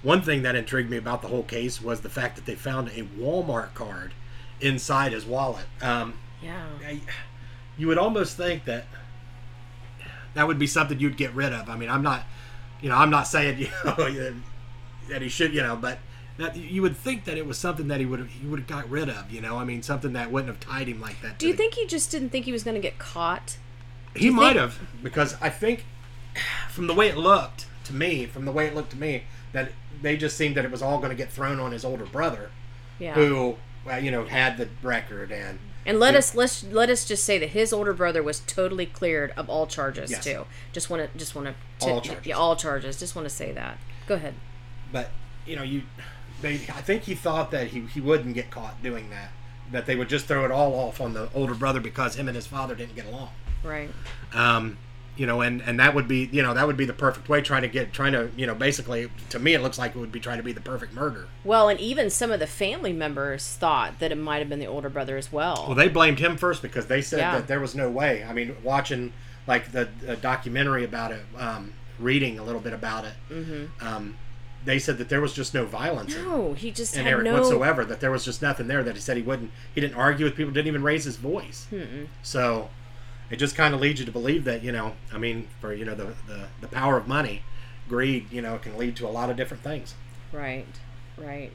one 0.03 0.21
thing 0.21 0.41
that 0.43 0.55
intrigued 0.55 0.89
me 0.89 0.97
about 0.97 1.21
the 1.21 1.27
whole 1.27 1.43
case 1.43 1.81
was 1.81 2.01
the 2.01 2.09
fact 2.09 2.35
that 2.35 2.45
they 2.45 2.55
found 2.55 2.89
a 2.89 3.03
Walmart 3.03 3.73
card 3.73 4.13
inside 4.61 5.11
his 5.13 5.25
wallet. 5.25 5.65
Um, 5.81 6.13
Yeah. 6.41 6.65
I, 6.85 7.01
you 7.77 7.87
would 7.87 7.97
almost 7.97 8.37
think 8.37 8.65
that 8.65 8.85
that 10.33 10.47
would 10.47 10.59
be 10.59 10.67
something 10.67 10.99
you'd 10.99 11.17
get 11.17 11.33
rid 11.33 11.53
of. 11.53 11.69
I 11.69 11.75
mean, 11.75 11.89
I'm 11.89 12.03
not, 12.03 12.23
you 12.81 12.89
know, 12.89 12.95
I'm 12.95 13.09
not 13.09 13.27
saying 13.27 13.59
you 13.59 13.67
know 13.85 14.33
that 15.09 15.21
he 15.21 15.29
should, 15.29 15.53
you 15.53 15.61
know, 15.61 15.75
but 15.75 15.99
that 16.37 16.55
you 16.55 16.81
would 16.81 16.95
think 16.95 17.25
that 17.25 17.37
it 17.37 17.45
was 17.45 17.57
something 17.57 17.87
that 17.89 17.99
he 17.99 18.05
would 18.05 18.19
have 18.19 18.29
he 18.29 18.47
would 18.47 18.59
have 18.59 18.67
got 18.67 18.89
rid 18.89 19.09
of. 19.09 19.31
You 19.31 19.41
know, 19.41 19.57
I 19.57 19.63
mean, 19.65 19.81
something 19.83 20.13
that 20.13 20.31
wouldn't 20.31 20.47
have 20.49 20.59
tied 20.59 20.87
him 20.87 21.01
like 21.01 21.21
that. 21.21 21.37
Do 21.39 21.47
you 21.47 21.53
think 21.53 21.73
he 21.75 21.85
just 21.85 22.11
didn't 22.11 22.29
think 22.29 22.45
he 22.45 22.51
was 22.51 22.63
going 22.63 22.75
to 22.75 22.81
get 22.81 22.97
caught? 22.99 23.57
he 24.15 24.29
might 24.29 24.49
think- 24.53 24.59
have? 24.59 24.79
Because 25.03 25.35
I 25.41 25.49
think 25.49 25.85
from 26.69 26.87
the 26.87 26.93
way 26.93 27.07
it 27.09 27.17
looked 27.17 27.65
to 27.85 27.93
me, 27.93 28.25
from 28.25 28.45
the 28.45 28.51
way 28.51 28.67
it 28.67 28.75
looked 28.75 28.91
to 28.91 28.97
me, 28.97 29.23
that 29.53 29.71
they 30.01 30.15
just 30.17 30.37
seemed 30.37 30.55
that 30.55 30.65
it 30.65 30.71
was 30.71 30.81
all 30.81 30.97
going 30.97 31.09
to 31.09 31.15
get 31.15 31.31
thrown 31.31 31.59
on 31.59 31.71
his 31.71 31.83
older 31.85 32.05
brother, 32.05 32.51
Yeah. 32.99 33.13
who, 33.13 33.57
well, 33.85 34.03
you 34.03 34.11
know, 34.11 34.25
had 34.25 34.57
the 34.57 34.69
record 34.83 35.31
and. 35.31 35.59
And 35.83 35.99
let 35.99 36.13
us 36.13 36.35
let's 36.35 36.63
let 36.65 36.91
us 36.91 37.05
just 37.05 37.23
say 37.23 37.39
that 37.39 37.49
his 37.49 37.73
older 37.73 37.91
brother 37.93 38.21
was 38.21 38.41
totally 38.41 38.85
cleared 38.85 39.31
of 39.35 39.49
all 39.49 39.65
charges 39.65 40.11
Yes. 40.11 40.23
too. 40.23 40.45
Just 40.73 40.91
want 40.91 41.11
to 41.11 41.17
just 41.17 41.33
want 41.33 41.47
to 41.47 41.55
All 41.87 42.01
charges. 42.01 42.25
Yeah, 42.25 42.35
all 42.35 42.55
charges. 42.55 42.99
Just 42.99 43.15
want 43.15 43.27
to 43.27 43.33
say 43.33 43.51
that. 43.53 43.79
Go 44.07 44.13
ahead. 44.15 44.35
but 44.91 45.09
you 45.45 45.55
know 45.55 45.63
you 45.63 45.81
they 46.41 46.53
i 46.55 46.81
think 46.81 47.01
he 47.03 47.15
thought 47.15 47.49
that 47.49 47.67
he, 47.67 47.81
he 47.81 47.99
wouldn't 47.99 48.35
get 48.35 48.51
caught 48.51 48.81
doing 48.83 49.09
that 49.09 49.31
that 49.71 49.85
they 49.87 49.95
would 49.95 50.07
just 50.09 50.25
throw 50.27 50.45
it 50.45 50.51
all 50.51 50.75
off 50.75 51.01
on 51.01 51.13
the 51.13 51.29
older 51.33 51.55
brother 51.55 51.79
because 51.79 52.15
him 52.15 52.27
and 52.27 52.35
his 52.35 52.45
father 52.45 52.75
didn't 52.75 52.95
get 52.95 53.05
along 53.07 53.29
Right. 53.63 53.89
um 54.33 54.77
you 55.17 55.25
know 55.25 55.41
and 55.41 55.61
and 55.61 55.79
that 55.79 55.93
would 55.93 56.07
be 56.07 56.29
you 56.31 56.41
know 56.41 56.53
that 56.53 56.65
would 56.65 56.77
be 56.77 56.85
the 56.85 56.93
perfect 56.93 57.27
way 57.27 57.41
trying 57.41 57.61
to 57.61 57.67
get 57.67 57.91
trying 57.93 58.13
to 58.13 58.29
you 58.35 58.47
know 58.47 58.55
basically 58.55 59.09
to 59.29 59.39
me 59.39 59.53
it 59.53 59.61
looks 59.61 59.77
like 59.77 59.95
it 59.95 59.99
would 59.99 60.11
be 60.11 60.19
trying 60.19 60.37
to 60.37 60.43
be 60.43 60.51
the 60.53 60.61
perfect 60.61 60.93
murder 60.93 61.27
Well, 61.43 61.69
and 61.69 61.79
even 61.79 62.09
some 62.09 62.31
of 62.31 62.39
the 62.39 62.47
family 62.47 62.93
members 62.93 63.47
thought 63.47 63.99
that 63.99 64.11
it 64.11 64.17
might 64.17 64.39
have 64.39 64.49
been 64.49 64.59
the 64.59 64.67
older 64.67 64.89
brother 64.89 65.17
as 65.17 65.31
well. 65.31 65.65
well 65.67 65.75
they 65.75 65.89
blamed 65.89 66.19
him 66.19 66.37
first 66.37 66.61
because 66.61 66.87
they 66.87 67.01
said 67.01 67.19
Yeah. 67.19 67.35
that 67.35 67.47
there 67.47 67.59
was 67.59 67.75
no 67.75 67.89
way 67.89 68.23
i 68.23 68.33
mean 68.33 68.55
watching 68.63 69.13
like 69.47 69.71
the, 69.71 69.89
the 70.01 70.15
documentary 70.15 70.83
about 70.83 71.11
it 71.11 71.23
um 71.37 71.73
reading 71.99 72.39
a 72.39 72.43
little 72.43 72.61
bit 72.61 72.73
about 72.73 73.05
it 73.05 73.13
mm-hmm. 73.29 73.85
um 73.85 74.17
they 74.63 74.79
said 74.79 74.97
that 74.99 75.09
there 75.09 75.21
was 75.21 75.33
just 75.33 75.55
no 75.55 75.65
violence. 75.65 76.15
No, 76.15 76.53
he 76.53 76.69
just 76.69 76.95
in 76.95 77.03
had 77.03 77.11
Eric 77.13 77.23
no. 77.25 77.33
whatsoever. 77.33 77.83
That 77.83 77.99
there 77.99 78.11
was 78.11 78.23
just 78.23 78.43
nothing 78.43 78.67
there. 78.67 78.83
That 78.83 78.93
he 78.93 79.01
said 79.01 79.17
he 79.17 79.23
wouldn't. 79.23 79.49
He 79.73 79.81
didn't 79.81 79.95
argue 79.95 80.23
with 80.23 80.35
people. 80.35 80.53
Didn't 80.53 80.67
even 80.67 80.83
raise 80.83 81.03
his 81.03 81.15
voice. 81.15 81.67
Mm-mm. 81.71 82.07
So 82.21 82.69
it 83.31 83.37
just 83.37 83.55
kind 83.55 83.73
of 83.73 83.79
leads 83.79 83.99
you 83.99 84.05
to 84.05 84.11
believe 84.11 84.43
that 84.43 84.63
you 84.63 84.71
know. 84.71 84.93
I 85.11 85.17
mean, 85.17 85.47
for 85.59 85.73
you 85.73 85.85
know 85.85 85.95
the 85.95 86.13
the, 86.27 86.47
the 86.61 86.67
power 86.67 86.97
of 86.97 87.07
money, 87.07 87.43
greed. 87.87 88.31
You 88.31 88.41
know, 88.41 88.57
can 88.57 88.77
lead 88.77 88.95
to 88.97 89.07
a 89.07 89.09
lot 89.09 89.29
of 89.29 89.37
different 89.37 89.63
things. 89.63 89.95
Right. 90.31 90.67
Right. 91.17 91.51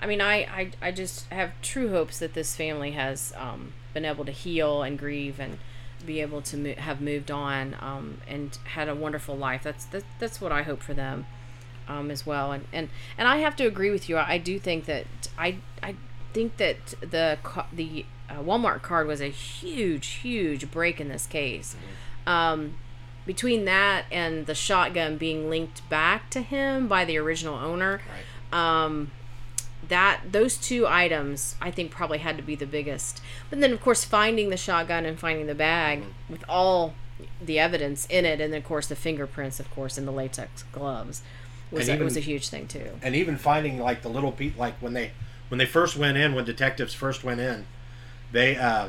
I 0.00 0.06
mean, 0.06 0.20
I, 0.20 0.36
I, 0.36 0.70
I 0.80 0.90
just 0.92 1.28
have 1.28 1.52
true 1.60 1.90
hopes 1.90 2.18
that 2.20 2.32
this 2.32 2.56
family 2.56 2.92
has 2.92 3.34
um, 3.36 3.74
been 3.92 4.06
able 4.06 4.24
to 4.24 4.32
heal 4.32 4.82
and 4.82 4.98
grieve 4.98 5.38
and 5.38 5.58
be 6.06 6.22
able 6.22 6.40
to 6.40 6.56
mo- 6.56 6.74
have 6.78 7.02
moved 7.02 7.30
on 7.30 7.76
um, 7.80 8.22
and 8.26 8.58
had 8.64 8.88
a 8.88 8.94
wonderful 8.94 9.36
life. 9.36 9.62
That's 9.62 9.84
that, 9.86 10.04
that's 10.18 10.40
what 10.40 10.52
I 10.52 10.62
hope 10.62 10.82
for 10.82 10.94
them 10.94 11.26
um, 11.86 12.10
as 12.10 12.24
well. 12.24 12.52
And, 12.52 12.64
and 12.72 12.88
and 13.18 13.28
I 13.28 13.38
have 13.38 13.56
to 13.56 13.64
agree 13.66 13.90
with 13.90 14.08
you. 14.08 14.16
I, 14.16 14.34
I 14.34 14.38
do 14.38 14.58
think 14.58 14.86
that 14.86 15.06
I 15.36 15.58
I 15.82 15.96
think 16.32 16.56
that 16.56 16.94
the 17.02 17.38
the 17.70 18.06
uh, 18.30 18.42
Walmart 18.42 18.82
card 18.82 19.06
was 19.06 19.20
a 19.20 19.28
huge 19.28 20.06
huge 20.06 20.70
break 20.70 21.00
in 21.00 21.08
this 21.08 21.26
case. 21.26 21.76
Um, 22.26 22.74
between 23.26 23.64
that 23.66 24.04
and 24.10 24.46
the 24.46 24.54
shotgun 24.54 25.16
being 25.16 25.50
linked 25.50 25.88
back 25.90 26.30
to 26.30 26.40
him 26.40 26.88
by 26.88 27.04
the 27.04 27.16
original 27.18 27.54
owner, 27.56 28.00
Right. 28.52 28.82
um, 28.82 29.10
that 29.88 30.20
those 30.30 30.56
two 30.56 30.86
items 30.86 31.56
I 31.60 31.70
think 31.70 31.90
probably 31.90 32.18
had 32.18 32.36
to 32.36 32.42
be 32.42 32.54
the 32.54 32.66
biggest. 32.66 33.20
But 33.48 33.60
then 33.60 33.72
of 33.72 33.80
course 33.80 34.04
finding 34.04 34.50
the 34.50 34.56
shotgun 34.56 35.04
and 35.06 35.18
finding 35.18 35.46
the 35.46 35.54
bag 35.54 36.00
Mm-hmm. 36.00 36.32
with 36.32 36.44
all 36.48 36.94
the 37.44 37.58
evidence 37.58 38.06
in 38.06 38.24
it, 38.24 38.40
and 38.40 38.52
then 38.52 38.58
of 38.58 38.64
course 38.66 38.86
the 38.86 38.96
fingerprints, 38.96 39.60
of 39.60 39.70
course, 39.70 39.98
and 39.98 40.06
the 40.08 40.12
latex 40.12 40.62
gloves 40.72 41.22
was 41.70 41.88
a, 41.88 41.96
was 41.98 42.16
a 42.16 42.20
huge 42.20 42.48
thing 42.48 42.66
too. 42.66 42.90
And 43.02 43.14
even 43.14 43.36
finding 43.36 43.78
like 43.78 44.02
the 44.02 44.08
little 44.08 44.32
pe 44.32 44.52
like 44.56 44.74
when 44.80 44.94
they 44.94 45.10
when 45.50 45.58
they 45.58 45.66
first 45.66 45.96
went 45.96 46.16
in, 46.16 46.34
when 46.34 46.44
detectives 46.44 46.94
first 46.94 47.22
went 47.24 47.40
in, 47.40 47.66
they, 48.32 48.56
uh, 48.56 48.88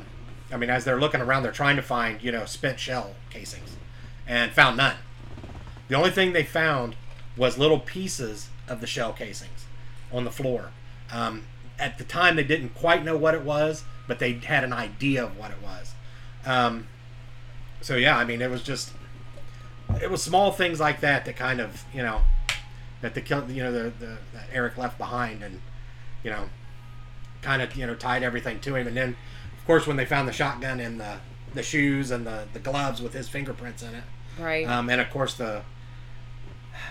I 0.52 0.58
mean, 0.58 0.70
as 0.70 0.86
they're 0.86 1.00
looking 1.00 1.22
around, 1.22 1.44
they're 1.44 1.52
trying 1.52 1.76
to 1.76 1.82
find 1.82 2.22
you 2.22 2.32
know 2.32 2.46
spent 2.46 2.80
shell 2.80 3.16
casings, 3.30 3.76
and 4.28 4.52
found 4.52 4.78
none. 4.78 4.98
The 5.88 5.96
only 5.96 6.12
thing 6.12 6.34
they 6.34 6.44
found 6.44 6.96
was 7.36 7.58
little 7.58 7.80
pieces 7.80 8.50
of 8.68 8.82
the 8.82 8.88
shell 8.88 9.14
casings 9.14 9.66
on 10.12 10.24
the 10.24 10.32
floor. 10.32 10.72
Um, 11.12 11.46
at 11.80 11.98
the 11.98 12.04
time, 12.04 12.36
they 12.36 12.44
didn't 12.44 12.76
quite 12.76 13.04
know 13.04 13.18
what 13.18 13.34
it 13.34 13.42
was, 13.42 13.84
but 14.08 14.20
they 14.20 14.34
had 14.34 14.64
an 14.64 14.74
idea 14.74 15.24
of 15.24 15.38
what 15.38 15.52
it 15.52 15.62
was. 15.62 15.94
Um, 16.46 16.88
so 17.82 17.96
yeah, 17.96 18.18
I 18.18 18.26
mean, 18.26 18.42
it 18.42 18.50
was 18.50 18.64
just 18.64 18.94
it 20.02 20.10
was 20.10 20.22
small 20.22 20.52
things 20.52 20.80
like 20.80 21.02
that 21.02 21.26
that 21.26 21.36
kind 21.36 21.60
of 21.60 21.84
you 21.94 22.02
know 22.02 22.22
that 23.02 23.14
the 23.14 23.22
you 23.50 23.64
know 23.64 23.72
the, 23.72 23.92
the 24.00 24.18
Eric 24.54 24.78
left 24.78 24.98
behind 24.98 25.44
and 25.44 25.62
you 26.24 26.30
know 26.30 26.50
kind 27.42 27.62
of 27.62 27.76
you 27.76 27.86
know 27.86 27.96
tied 27.96 28.24
everything 28.24 28.60
to 28.62 28.76
him 28.76 28.88
and 28.88 28.96
then 28.96 29.18
of 29.62 29.68
course 29.68 29.86
when 29.88 29.96
they 29.96 30.06
found 30.06 30.28
the 30.28 30.34
shotgun 30.34 30.80
and 30.80 31.00
the 31.00 31.18
the 31.54 31.64
shoes 31.64 32.12
and 32.12 32.26
the 32.26 32.46
the 32.54 32.60
gloves 32.60 33.02
with 33.02 33.14
his 33.14 33.30
fingerprints 33.30 33.84
in 33.84 33.94
it 33.96 34.04
Right. 34.40 34.68
um, 34.68 34.90
and 34.90 35.00
of 35.00 35.10
course 35.10 35.34
the 35.36 35.62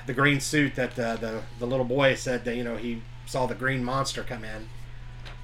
the 0.07 0.13
green 0.15 0.41
suit 0.41 0.77
that 0.77 0.95
the, 0.97 1.17
the 1.21 1.43
the 1.59 1.67
little 1.67 1.85
boy 1.85 2.15
said 2.15 2.45
that 2.45 2.57
you 2.57 2.65
know 2.65 2.77
he 2.77 3.03
saw 3.27 3.47
the 3.47 3.55
green 3.55 3.83
monster 3.85 4.23
come 4.23 4.45
in 4.45 4.69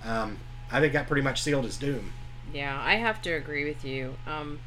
um, 0.05 0.39
I 0.71 0.81
think 0.81 0.93
that 0.93 1.07
pretty 1.09 1.23
much 1.23 1.43
sealed 1.43 1.65
his 1.65 1.77
doom 1.77 2.13
Yeah, 2.53 2.81
I 2.83 2.95
have 2.97 3.21
to 3.23 3.31
agree 3.33 3.65
with 3.65 3.85
you. 3.85 4.17
Um, 4.27 4.61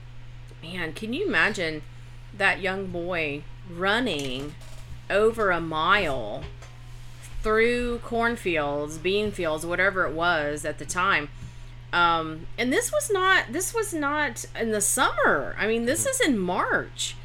man, 0.62 0.92
can 0.94 1.14
you 1.14 1.26
imagine 1.28 1.82
that 2.38 2.60
young 2.62 2.88
boy 2.88 3.44
running 3.70 4.54
over 5.10 5.50
a 5.52 5.62
mile 5.62 6.44
through 7.42 8.00
cornfields, 8.00 8.98
bean 8.98 9.32
fields, 9.32 9.66
whatever 9.66 10.06
it 10.06 10.14
was 10.14 10.66
at 10.66 10.78
the 10.78 10.86
time? 10.86 11.30
Um, 11.92 12.48
and 12.58 12.72
this 12.72 12.92
was 12.92 13.10
not 13.10 13.46
this 13.52 13.74
was 13.74 13.94
not 13.94 14.46
in 14.60 14.72
the 14.72 14.82
summer. 14.82 15.56
I 15.58 15.68
mean, 15.68 15.86
this 15.86 16.06
is 16.06 16.20
in 16.22 16.38
March. 16.38 17.16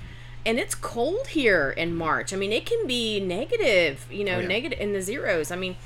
And 0.46 0.58
it's 0.58 0.74
cold 0.74 1.28
here 1.28 1.70
in 1.70 1.94
March. 1.94 2.32
I 2.34 2.36
mean, 2.36 2.52
it 2.52 2.66
can 2.66 2.86
be 2.86 3.18
negative, 3.18 4.06
you 4.10 4.24
know, 4.24 4.36
Oh, 4.36 4.40
yeah. 4.40 4.46
negative 4.48 4.78
in 4.78 4.92
the 4.92 5.00
zeros. 5.00 5.50
I 5.50 5.56
mean, 5.56 5.76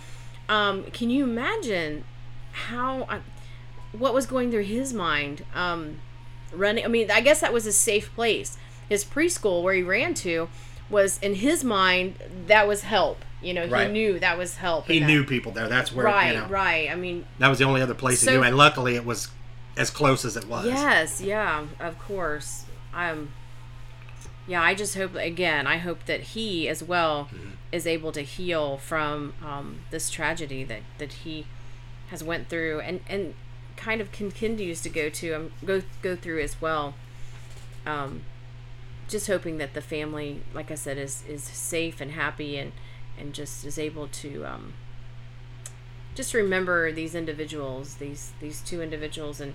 um, 0.48 0.84
can 0.92 1.10
you 1.10 1.22
imagine 1.24 2.02
how 2.52 3.04
I, 3.08 3.20
what 3.92 4.12
was 4.14 4.26
going 4.26 4.50
through 4.50 4.64
his 4.64 4.92
mind 4.92 5.44
um 5.54 6.00
running 6.52 6.84
i 6.84 6.88
mean 6.88 7.10
i 7.10 7.20
guess 7.20 7.40
that 7.40 7.52
was 7.52 7.66
a 7.66 7.72
safe 7.72 8.12
place 8.14 8.58
his 8.88 9.04
preschool 9.04 9.62
where 9.62 9.74
he 9.74 9.82
ran 9.82 10.12
to 10.14 10.48
was 10.90 11.18
in 11.20 11.34
his 11.36 11.62
mind 11.62 12.16
that 12.48 12.66
was 12.66 12.82
help 12.82 13.24
you 13.42 13.54
know 13.54 13.66
Right. 13.66 13.86
he 13.86 13.92
knew 13.92 14.18
that 14.18 14.36
was 14.36 14.56
help 14.56 14.86
he 14.86 15.00
knew 15.00 15.24
people 15.24 15.52
there 15.52 15.68
that's 15.68 15.92
where 15.92 16.06
right 16.06 16.34
you 16.34 16.40
know 16.40 16.46
right 16.48 16.90
i 16.90 16.94
mean 16.96 17.24
that 17.38 17.48
was 17.48 17.58
the 17.58 17.64
only 17.64 17.80
other 17.80 17.94
place 17.94 18.20
So- 18.20 18.32
he 18.32 18.36
knew 18.36 18.42
and 18.42 18.56
luckily 18.56 18.96
it 18.96 19.04
was 19.04 19.28
as 19.76 19.90
close 19.90 20.24
as 20.24 20.36
it 20.36 20.46
was 20.48 20.66
yes 20.66 21.20
yeah 21.20 21.66
of 21.78 21.98
course 22.00 22.64
um 22.92 23.30
yeah 24.48 24.60
i 24.62 24.74
just 24.74 24.96
hope 24.96 25.14
again 25.14 25.66
i 25.66 25.76
hope 25.78 26.04
that 26.06 26.20
he 26.20 26.68
as 26.68 26.82
well 26.82 27.28
Mm-hmm. 27.32 27.50
is 27.70 27.86
able 27.86 28.10
to 28.12 28.22
heal 28.22 28.78
from 28.78 29.34
um, 29.44 29.80
this 29.90 30.10
tragedy 30.10 30.64
that 30.64 30.80
that 30.98 31.12
he 31.24 31.46
has 32.08 32.24
went 32.24 32.48
through 32.48 32.80
and 32.80 33.00
and 33.08 33.34
kind 33.76 34.00
of 34.00 34.10
continues 34.10 34.80
to 34.82 34.88
go 34.88 35.08
to 35.10 35.32
um, 35.34 35.52
go 35.64 35.82
go 36.02 36.16
through 36.16 36.40
as 36.40 36.60
well. 36.60 36.94
Um, 37.86 38.22
just 39.08 39.26
hoping 39.28 39.58
that 39.58 39.72
the 39.74 39.80
family, 39.82 40.42
like 40.54 40.70
I 40.70 40.74
said, 40.74 40.96
is 40.98 41.22
is 41.28 41.42
safe 41.44 42.00
and 42.00 42.12
happy 42.12 42.56
and 42.56 42.72
and 43.18 43.32
just 43.34 43.64
is 43.64 43.78
able 43.78 44.08
to 44.08 44.44
um, 44.44 44.74
just 46.14 46.34
remember 46.34 46.92
these 46.92 47.14
individuals, 47.14 47.94
these 47.94 48.32
these 48.40 48.60
two 48.60 48.82
individuals, 48.82 49.40
and 49.40 49.54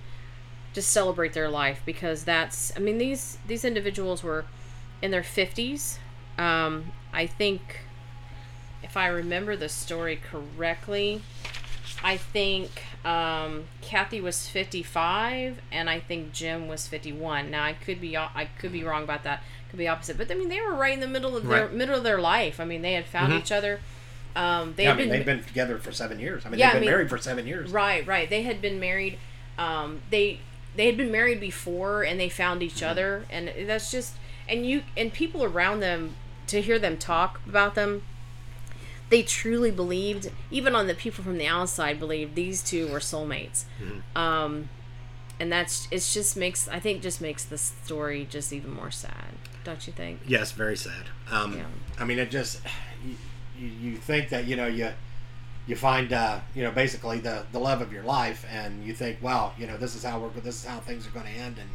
just 0.72 0.90
celebrate 0.90 1.32
their 1.32 1.48
life 1.48 1.82
because 1.84 2.24
that's 2.24 2.72
I 2.76 2.80
mean 2.80 2.98
these 2.98 3.38
these 3.46 3.64
individuals 3.64 4.22
were 4.22 4.44
in 5.02 5.10
their 5.10 5.22
fifties. 5.22 5.98
Um, 6.38 6.92
I 7.12 7.26
think 7.26 7.80
if 8.82 8.96
I 8.96 9.06
remember 9.06 9.56
the 9.56 9.68
story 9.68 10.20
correctly, 10.30 11.22
I 12.02 12.16
think 12.16 12.70
um, 13.04 13.64
Kathy 13.80 14.20
was 14.20 14.46
55 14.48 15.58
and 15.72 15.88
I 15.90 16.00
think 16.00 16.32
Jim 16.32 16.68
was 16.68 16.86
51. 16.86 17.50
Now 17.50 17.64
I 17.64 17.72
could 17.72 18.00
be 18.00 18.16
I 18.16 18.48
could 18.58 18.72
be 18.72 18.84
wrong 18.84 19.02
about 19.04 19.24
that. 19.24 19.42
Could 19.70 19.78
be 19.78 19.88
opposite, 19.88 20.16
but 20.18 20.30
I 20.30 20.34
mean 20.34 20.48
they 20.48 20.60
were 20.60 20.74
right 20.74 20.94
in 20.94 21.00
the 21.00 21.06
middle 21.08 21.36
of 21.36 21.46
their 21.46 21.62
Right. 21.66 21.72
middle 21.72 21.94
of 21.96 22.02
their 22.04 22.18
life. 22.20 22.60
I 22.60 22.64
mean 22.64 22.82
they 22.82 22.92
had 22.94 23.06
found 23.06 23.32
Mhm. 23.32 23.38
each 23.38 23.52
other. 23.52 23.80
Um, 24.36 24.74
they 24.76 24.84
Yeah, 24.84 24.90
I 24.90 24.92
had 24.92 24.98
mean, 24.98 25.08
been 25.08 25.18
they've 25.18 25.26
been 25.26 25.44
together 25.44 25.78
for 25.78 25.92
seven 25.92 26.18
years. 26.18 26.44
I 26.44 26.48
mean, 26.50 26.58
Yeah, 26.58 26.66
they've 26.68 26.74
been 26.74 26.80
mean- 26.82 26.90
married 26.90 27.08
for 27.10 27.18
seven 27.18 27.46
years. 27.46 27.70
Right, 27.70 28.04
right. 28.06 28.28
They 28.28 28.42
had 28.42 28.60
been 28.60 28.80
married. 28.80 29.18
Um, 29.58 30.02
they 30.10 30.40
they 30.76 30.86
had 30.86 30.96
been 30.96 31.12
married 31.12 31.38
before, 31.38 32.02
and 32.02 32.18
they 32.18 32.28
found 32.28 32.60
each 32.62 32.76
Mm-hmm. 32.76 32.90
other, 32.90 33.26
and 33.30 33.50
that's 33.68 33.90
just 33.92 34.14
and 34.48 34.66
you 34.66 34.82
and 34.96 35.12
people 35.12 35.44
around 35.44 35.80
them 35.80 36.16
to 36.48 36.60
hear 36.60 36.78
them 36.78 36.96
talk 36.96 37.40
about 37.48 37.74
them. 37.76 38.02
They 39.14 39.22
truly 39.22 39.70
believed, 39.70 40.32
even 40.50 40.74
on 40.74 40.88
the 40.88 40.94
people 40.94 41.22
from 41.22 41.38
the 41.38 41.46
outside, 41.46 42.00
believed 42.00 42.34
these 42.34 42.60
two 42.64 42.88
were 42.88 42.98
soulmates. 42.98 43.62
Mm-hmm. 43.80 44.18
Um, 44.18 44.68
and 45.38 45.52
that's 45.52 45.86
it's 45.92 46.12
just 46.12 46.36
makes 46.36 46.66
I 46.66 46.80
think 46.80 47.00
just 47.00 47.20
makes 47.20 47.44
the 47.44 47.56
story 47.56 48.26
just 48.28 48.52
even 48.52 48.72
more 48.72 48.90
sad, 48.90 49.34
don't 49.62 49.86
you 49.86 49.92
think? 49.92 50.18
Yes, 50.26 50.50
very 50.50 50.76
sad. 50.76 51.04
Um, 51.30 51.56
Yeah. 51.56 51.66
I 51.96 52.04
mean, 52.04 52.18
it 52.18 52.28
just 52.28 52.60
you, 53.06 53.14
you, 53.56 53.68
you 53.68 53.96
think 53.98 54.30
that 54.30 54.46
you 54.46 54.56
know 54.56 54.66
you 54.66 54.90
you 55.68 55.76
find 55.76 56.12
uh, 56.12 56.40
you 56.52 56.64
know 56.64 56.72
basically 56.72 57.20
the 57.20 57.46
the 57.52 57.60
love 57.60 57.80
of 57.82 57.92
your 57.92 58.02
life, 58.02 58.44
and 58.50 58.84
you 58.84 58.94
think, 58.94 59.22
wow, 59.22 59.52
you 59.56 59.68
know 59.68 59.76
this 59.76 59.94
is 59.94 60.02
how 60.02 60.18
we're 60.18 60.30
this 60.40 60.56
is 60.56 60.64
how 60.64 60.80
things 60.80 61.06
are 61.06 61.10
going 61.10 61.26
to 61.26 61.38
end, 61.38 61.58
and 61.60 61.70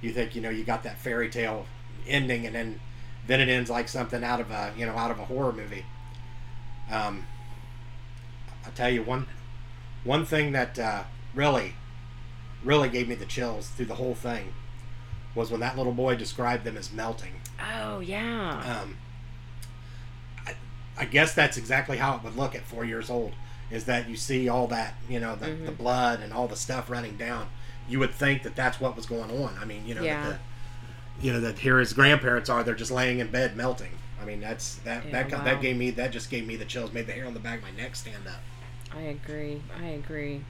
you 0.00 0.10
think 0.10 0.34
you 0.34 0.42
know 0.42 0.50
you 0.50 0.64
got 0.64 0.82
that 0.82 0.98
fairy 0.98 1.30
tale 1.30 1.64
ending, 2.08 2.44
and 2.44 2.56
then 2.56 2.80
then 3.28 3.40
it 3.40 3.48
ends 3.48 3.70
like 3.70 3.86
something 3.86 4.24
out 4.24 4.40
of 4.40 4.50
a 4.50 4.72
you 4.76 4.84
know 4.84 4.96
out 4.96 5.12
of 5.12 5.20
a 5.20 5.24
horror 5.26 5.52
movie. 5.52 5.84
Um, 6.90 7.26
I 8.66 8.70
tell 8.70 8.90
you 8.90 9.02
one 9.02 9.26
one 10.04 10.24
thing 10.24 10.52
that 10.52 10.78
uh, 10.78 11.04
really 11.34 11.74
really 12.64 12.88
gave 12.88 13.08
me 13.08 13.14
the 13.14 13.24
chills 13.26 13.68
through 13.68 13.86
the 13.86 13.94
whole 13.96 14.14
thing 14.14 14.52
was 15.34 15.50
when 15.50 15.60
that 15.60 15.76
little 15.76 15.92
boy 15.92 16.14
described 16.14 16.64
them 16.64 16.76
as 16.76 16.92
melting. 16.92 17.40
Oh 17.60 18.00
yeah, 18.00 18.80
Um, 18.82 18.96
I, 20.46 20.54
I 20.98 21.04
guess 21.06 21.34
that's 21.34 21.56
exactly 21.56 21.96
how 21.98 22.16
it 22.16 22.22
would 22.22 22.36
look 22.36 22.54
at 22.54 22.62
four 22.62 22.84
years 22.84 23.08
old. 23.10 23.32
Is 23.70 23.84
that 23.84 24.08
you 24.08 24.16
see 24.16 24.48
all 24.48 24.66
that 24.68 24.94
you 25.08 25.18
know 25.18 25.34
the, 25.34 25.46
Mm-hmm. 25.46 25.64
the 25.66 25.72
blood 25.72 26.20
and 26.20 26.32
all 26.32 26.46
the 26.48 26.56
stuff 26.56 26.90
running 26.90 27.16
down? 27.16 27.48
You 27.88 27.98
would 27.98 28.12
think 28.14 28.42
that 28.44 28.54
that's 28.54 28.80
what 28.80 28.94
was 28.96 29.06
going 29.06 29.30
on. 29.42 29.56
I 29.60 29.64
mean, 29.64 29.86
you 29.86 29.94
know, 29.94 30.02
Yeah. 30.02 30.22
that 30.30 30.40
the, 31.18 31.26
you 31.26 31.32
know 31.32 31.40
that 31.40 31.58
here 31.60 31.78
his 31.78 31.92
grandparents 31.92 32.48
are. 32.50 32.62
They're 32.62 32.74
just 32.74 32.90
laying 32.92 33.18
in 33.18 33.28
bed 33.30 33.56
melting. 33.56 33.92
I 34.22 34.24
mean, 34.24 34.40
that's 34.40 34.76
that 34.76 35.04
Yeah, 35.06 35.22
that 35.24 35.32
wow. 35.32 35.44
that 35.44 35.60
gave 35.60 35.76
me 35.76 35.90
that 35.92 36.12
just 36.12 36.30
gave 36.30 36.46
me 36.46 36.56
the 36.56 36.64
chills. 36.64 36.92
Made 36.92 37.06
the 37.06 37.12
hair 37.12 37.26
on 37.26 37.34
the 37.34 37.40
back 37.40 37.58
of 37.58 37.64
my 37.64 37.70
neck 37.72 37.96
stand 37.96 38.26
up. 38.26 38.40
I 38.94 39.00
agree. 39.02 39.62
I 39.80 39.86
agree. 39.88 40.42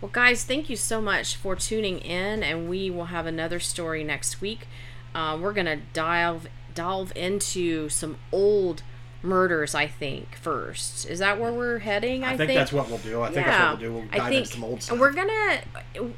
Well, 0.00 0.10
guys, 0.12 0.44
thank 0.44 0.68
you 0.68 0.76
so 0.76 1.00
much 1.00 1.36
for 1.36 1.56
tuning 1.56 1.98
in, 1.98 2.42
and 2.42 2.68
we 2.68 2.90
will 2.90 3.06
have 3.06 3.26
another 3.26 3.60
story 3.60 4.04
next 4.04 4.40
week. 4.40 4.66
Uh, 5.14 5.38
we're 5.40 5.52
gonna 5.54 5.80
dive 5.92 6.48
delve 6.74 7.12
into 7.16 7.88
some 7.88 8.18
old 8.30 8.82
murders. 9.22 9.74
I 9.74 9.86
think 9.86 10.36
first 10.36 11.06
is 11.08 11.18
that 11.18 11.40
where 11.40 11.52
we're 11.52 11.78
heading. 11.80 12.22
I, 12.24 12.34
I, 12.34 12.36
think, 12.36 12.52
that's 12.54 12.72
what 12.72 12.88
we'll 12.88 12.98
do. 12.98 13.22
I 13.22 13.30
think 13.32 13.46
that's 13.46 13.60
what 13.60 13.68
we'll 13.70 13.88
do. 13.90 13.92
We'll 13.92 14.02
dive 14.06 14.20
I 14.20 14.28
think, 14.30 14.42
into 14.42 14.52
some 14.54 14.64
old 14.64 14.82
stuff. 14.82 14.98
we're 14.98 15.12
gonna. 15.12 15.60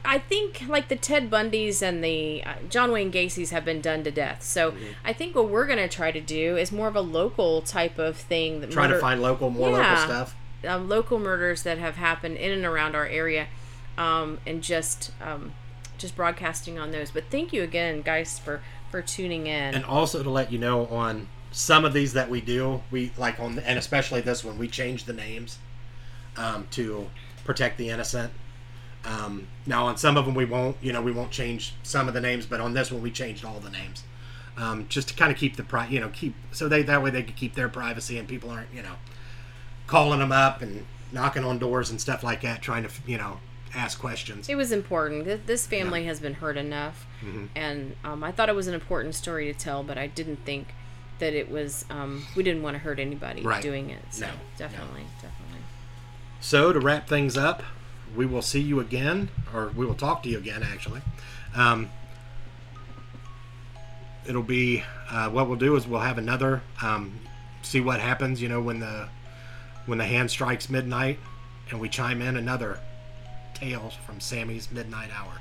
I 0.04 0.18
think 0.18 0.64
like 0.68 0.88
the 0.88 0.96
Ted 0.96 1.30
Bundys 1.30 1.80
and 1.82 2.02
the 2.04 2.42
uh, 2.44 2.54
John 2.68 2.92
Wayne 2.92 3.10
Gacy's 3.10 3.50
have 3.50 3.64
been 3.64 3.80
done 3.80 4.04
to 4.04 4.10
death. 4.10 4.42
So 4.42 4.72
Mm-hmm. 4.72 4.84
I 5.04 5.12
think 5.12 5.34
what 5.34 5.48
we're 5.48 5.66
gonna 5.66 5.88
try 5.88 6.10
to 6.10 6.20
do 6.20 6.56
is 6.56 6.70
more 6.72 6.88
of 6.88 6.96
a 6.96 7.00
local 7.00 7.62
type 7.62 7.98
of 7.98 8.16
thing. 8.16 8.60
That 8.60 8.70
trying 8.70 8.90
to 8.90 8.98
find 8.98 9.22
local, 9.22 9.50
more 9.50 9.70
Yeah. 9.70 9.90
local 9.92 10.04
stuff. 10.04 10.36
um, 10.66 10.88
local 10.88 11.18
murders 11.18 11.62
that 11.62 11.78
have 11.78 11.96
happened 11.96 12.36
in 12.36 12.50
and 12.52 12.64
around 12.64 12.94
our 12.96 13.06
area, 13.06 13.46
um, 13.96 14.38
and 14.46 14.62
just 14.62 15.12
um, 15.22 15.52
just 15.96 16.14
broadcasting 16.16 16.78
on 16.78 16.90
those. 16.90 17.10
But 17.10 17.24
thank 17.30 17.52
you 17.52 17.62
again, 17.62 18.02
guys, 18.02 18.38
for 18.38 18.60
for 18.90 19.02
tuning 19.02 19.46
in. 19.46 19.74
and 19.74 19.84
also 19.84 20.22
to 20.22 20.30
let 20.30 20.50
you 20.52 20.58
know 20.58 20.86
on 20.86 21.28
some 21.58 21.84
of 21.84 21.92
these 21.92 22.12
that 22.12 22.30
we 22.30 22.40
do 22.40 22.80
we 22.92 23.10
like 23.18 23.40
on 23.40 23.58
and 23.58 23.76
especially 23.78 24.20
this 24.20 24.44
one 24.44 24.56
we 24.58 24.68
change 24.68 25.04
the 25.04 25.12
names 25.12 25.58
um, 26.36 26.64
to 26.70 27.10
protect 27.44 27.76
the 27.78 27.88
innocent 27.88 28.30
um, 29.04 29.48
now 29.66 29.86
on 29.86 29.96
some 29.96 30.16
of 30.16 30.24
them 30.24 30.34
we 30.36 30.44
won't 30.44 30.76
you 30.80 30.92
know 30.92 31.02
we 31.02 31.10
won't 31.10 31.32
change 31.32 31.74
some 31.82 32.06
of 32.06 32.14
the 32.14 32.20
names 32.20 32.46
but 32.46 32.60
on 32.60 32.74
this 32.74 32.92
one 32.92 33.02
we 33.02 33.10
changed 33.10 33.44
all 33.44 33.58
the 33.58 33.70
names 33.70 34.04
um, 34.56 34.86
just 34.88 35.08
to 35.08 35.14
kind 35.14 35.32
of 35.32 35.36
keep 35.38 35.56
the 35.56 35.64
pri- 35.64 35.88
you 35.88 35.98
know 35.98 36.08
keep 36.10 36.32
so 36.52 36.68
they 36.68 36.82
that 36.84 37.02
way 37.02 37.10
they 37.10 37.24
can 37.24 37.34
keep 37.34 37.54
their 37.56 37.68
privacy 37.68 38.18
and 38.18 38.28
people 38.28 38.50
aren't 38.50 38.72
you 38.72 38.82
know 38.82 38.94
calling 39.88 40.20
them 40.20 40.30
up 40.30 40.62
and 40.62 40.86
knocking 41.10 41.42
on 41.42 41.58
doors 41.58 41.90
and 41.90 42.00
stuff 42.00 42.22
like 42.22 42.42
that 42.42 42.62
trying 42.62 42.84
to 42.84 42.90
you 43.04 43.18
know 43.18 43.40
ask 43.74 43.98
questions 43.98 44.48
it 44.48 44.54
was 44.54 44.70
important. 44.72 45.46
This 45.46 45.66
family 45.66 46.04
has 46.04 46.20
been 46.20 46.34
hurt 46.34 46.56
enough, 46.56 47.04
Mm-hmm. 47.22 47.46
and 47.56 47.96
um, 48.04 48.22
I 48.24 48.30
thought 48.32 48.48
it 48.48 48.54
was 48.54 48.66
an 48.68 48.74
important 48.74 49.14
story 49.16 49.52
to 49.52 49.58
tell, 49.58 49.82
but 49.82 49.98
I 49.98 50.06
didn't 50.06 50.44
think 50.46 50.68
that 51.18 51.34
it 51.34 51.50
was. 51.50 51.84
Um, 51.90 52.24
we 52.36 52.42
didn't 52.42 52.62
want 52.62 52.74
to 52.74 52.78
hurt 52.78 52.98
anybody 52.98 53.42
Right. 53.42 53.62
doing 53.62 53.90
it. 53.90 54.02
So 54.10 54.26
No, 54.26 54.32
no. 54.32 54.38
definitely, 54.56 55.02
definitely. 55.20 55.60
So 56.40 56.72
to 56.72 56.78
wrap 56.80 57.08
things 57.08 57.36
up, 57.36 57.62
we 58.14 58.24
will 58.26 58.42
see 58.42 58.60
you 58.60 58.80
again, 58.80 59.28
or 59.52 59.68
we 59.68 59.84
will 59.84 59.94
talk 59.94 60.22
to 60.22 60.28
you 60.28 60.38
again. 60.38 60.62
Actually, 60.62 61.00
um, 61.54 61.90
it'll 64.26 64.42
be 64.42 64.82
uh, 65.10 65.28
what 65.30 65.48
we'll 65.48 65.58
do 65.58 65.74
is 65.76 65.86
we'll 65.86 66.00
have 66.00 66.18
another 66.18 66.62
um, 66.82 67.12
see 67.62 67.80
what 67.80 68.00
happens. 68.00 68.40
You 68.40 68.48
know 68.48 68.60
when 68.60 68.80
the 68.80 69.08
when 69.86 69.98
the 69.98 70.04
hand 70.06 70.30
strikes 70.30 70.68
midnight, 70.68 71.18
and 71.70 71.80
we 71.80 71.88
chime 71.88 72.22
in 72.22 72.36
another 72.36 72.78
tale 73.54 73.92
from 74.06 74.20
Sammy's 74.20 74.70
midnight 74.70 75.10
hour. 75.18 75.40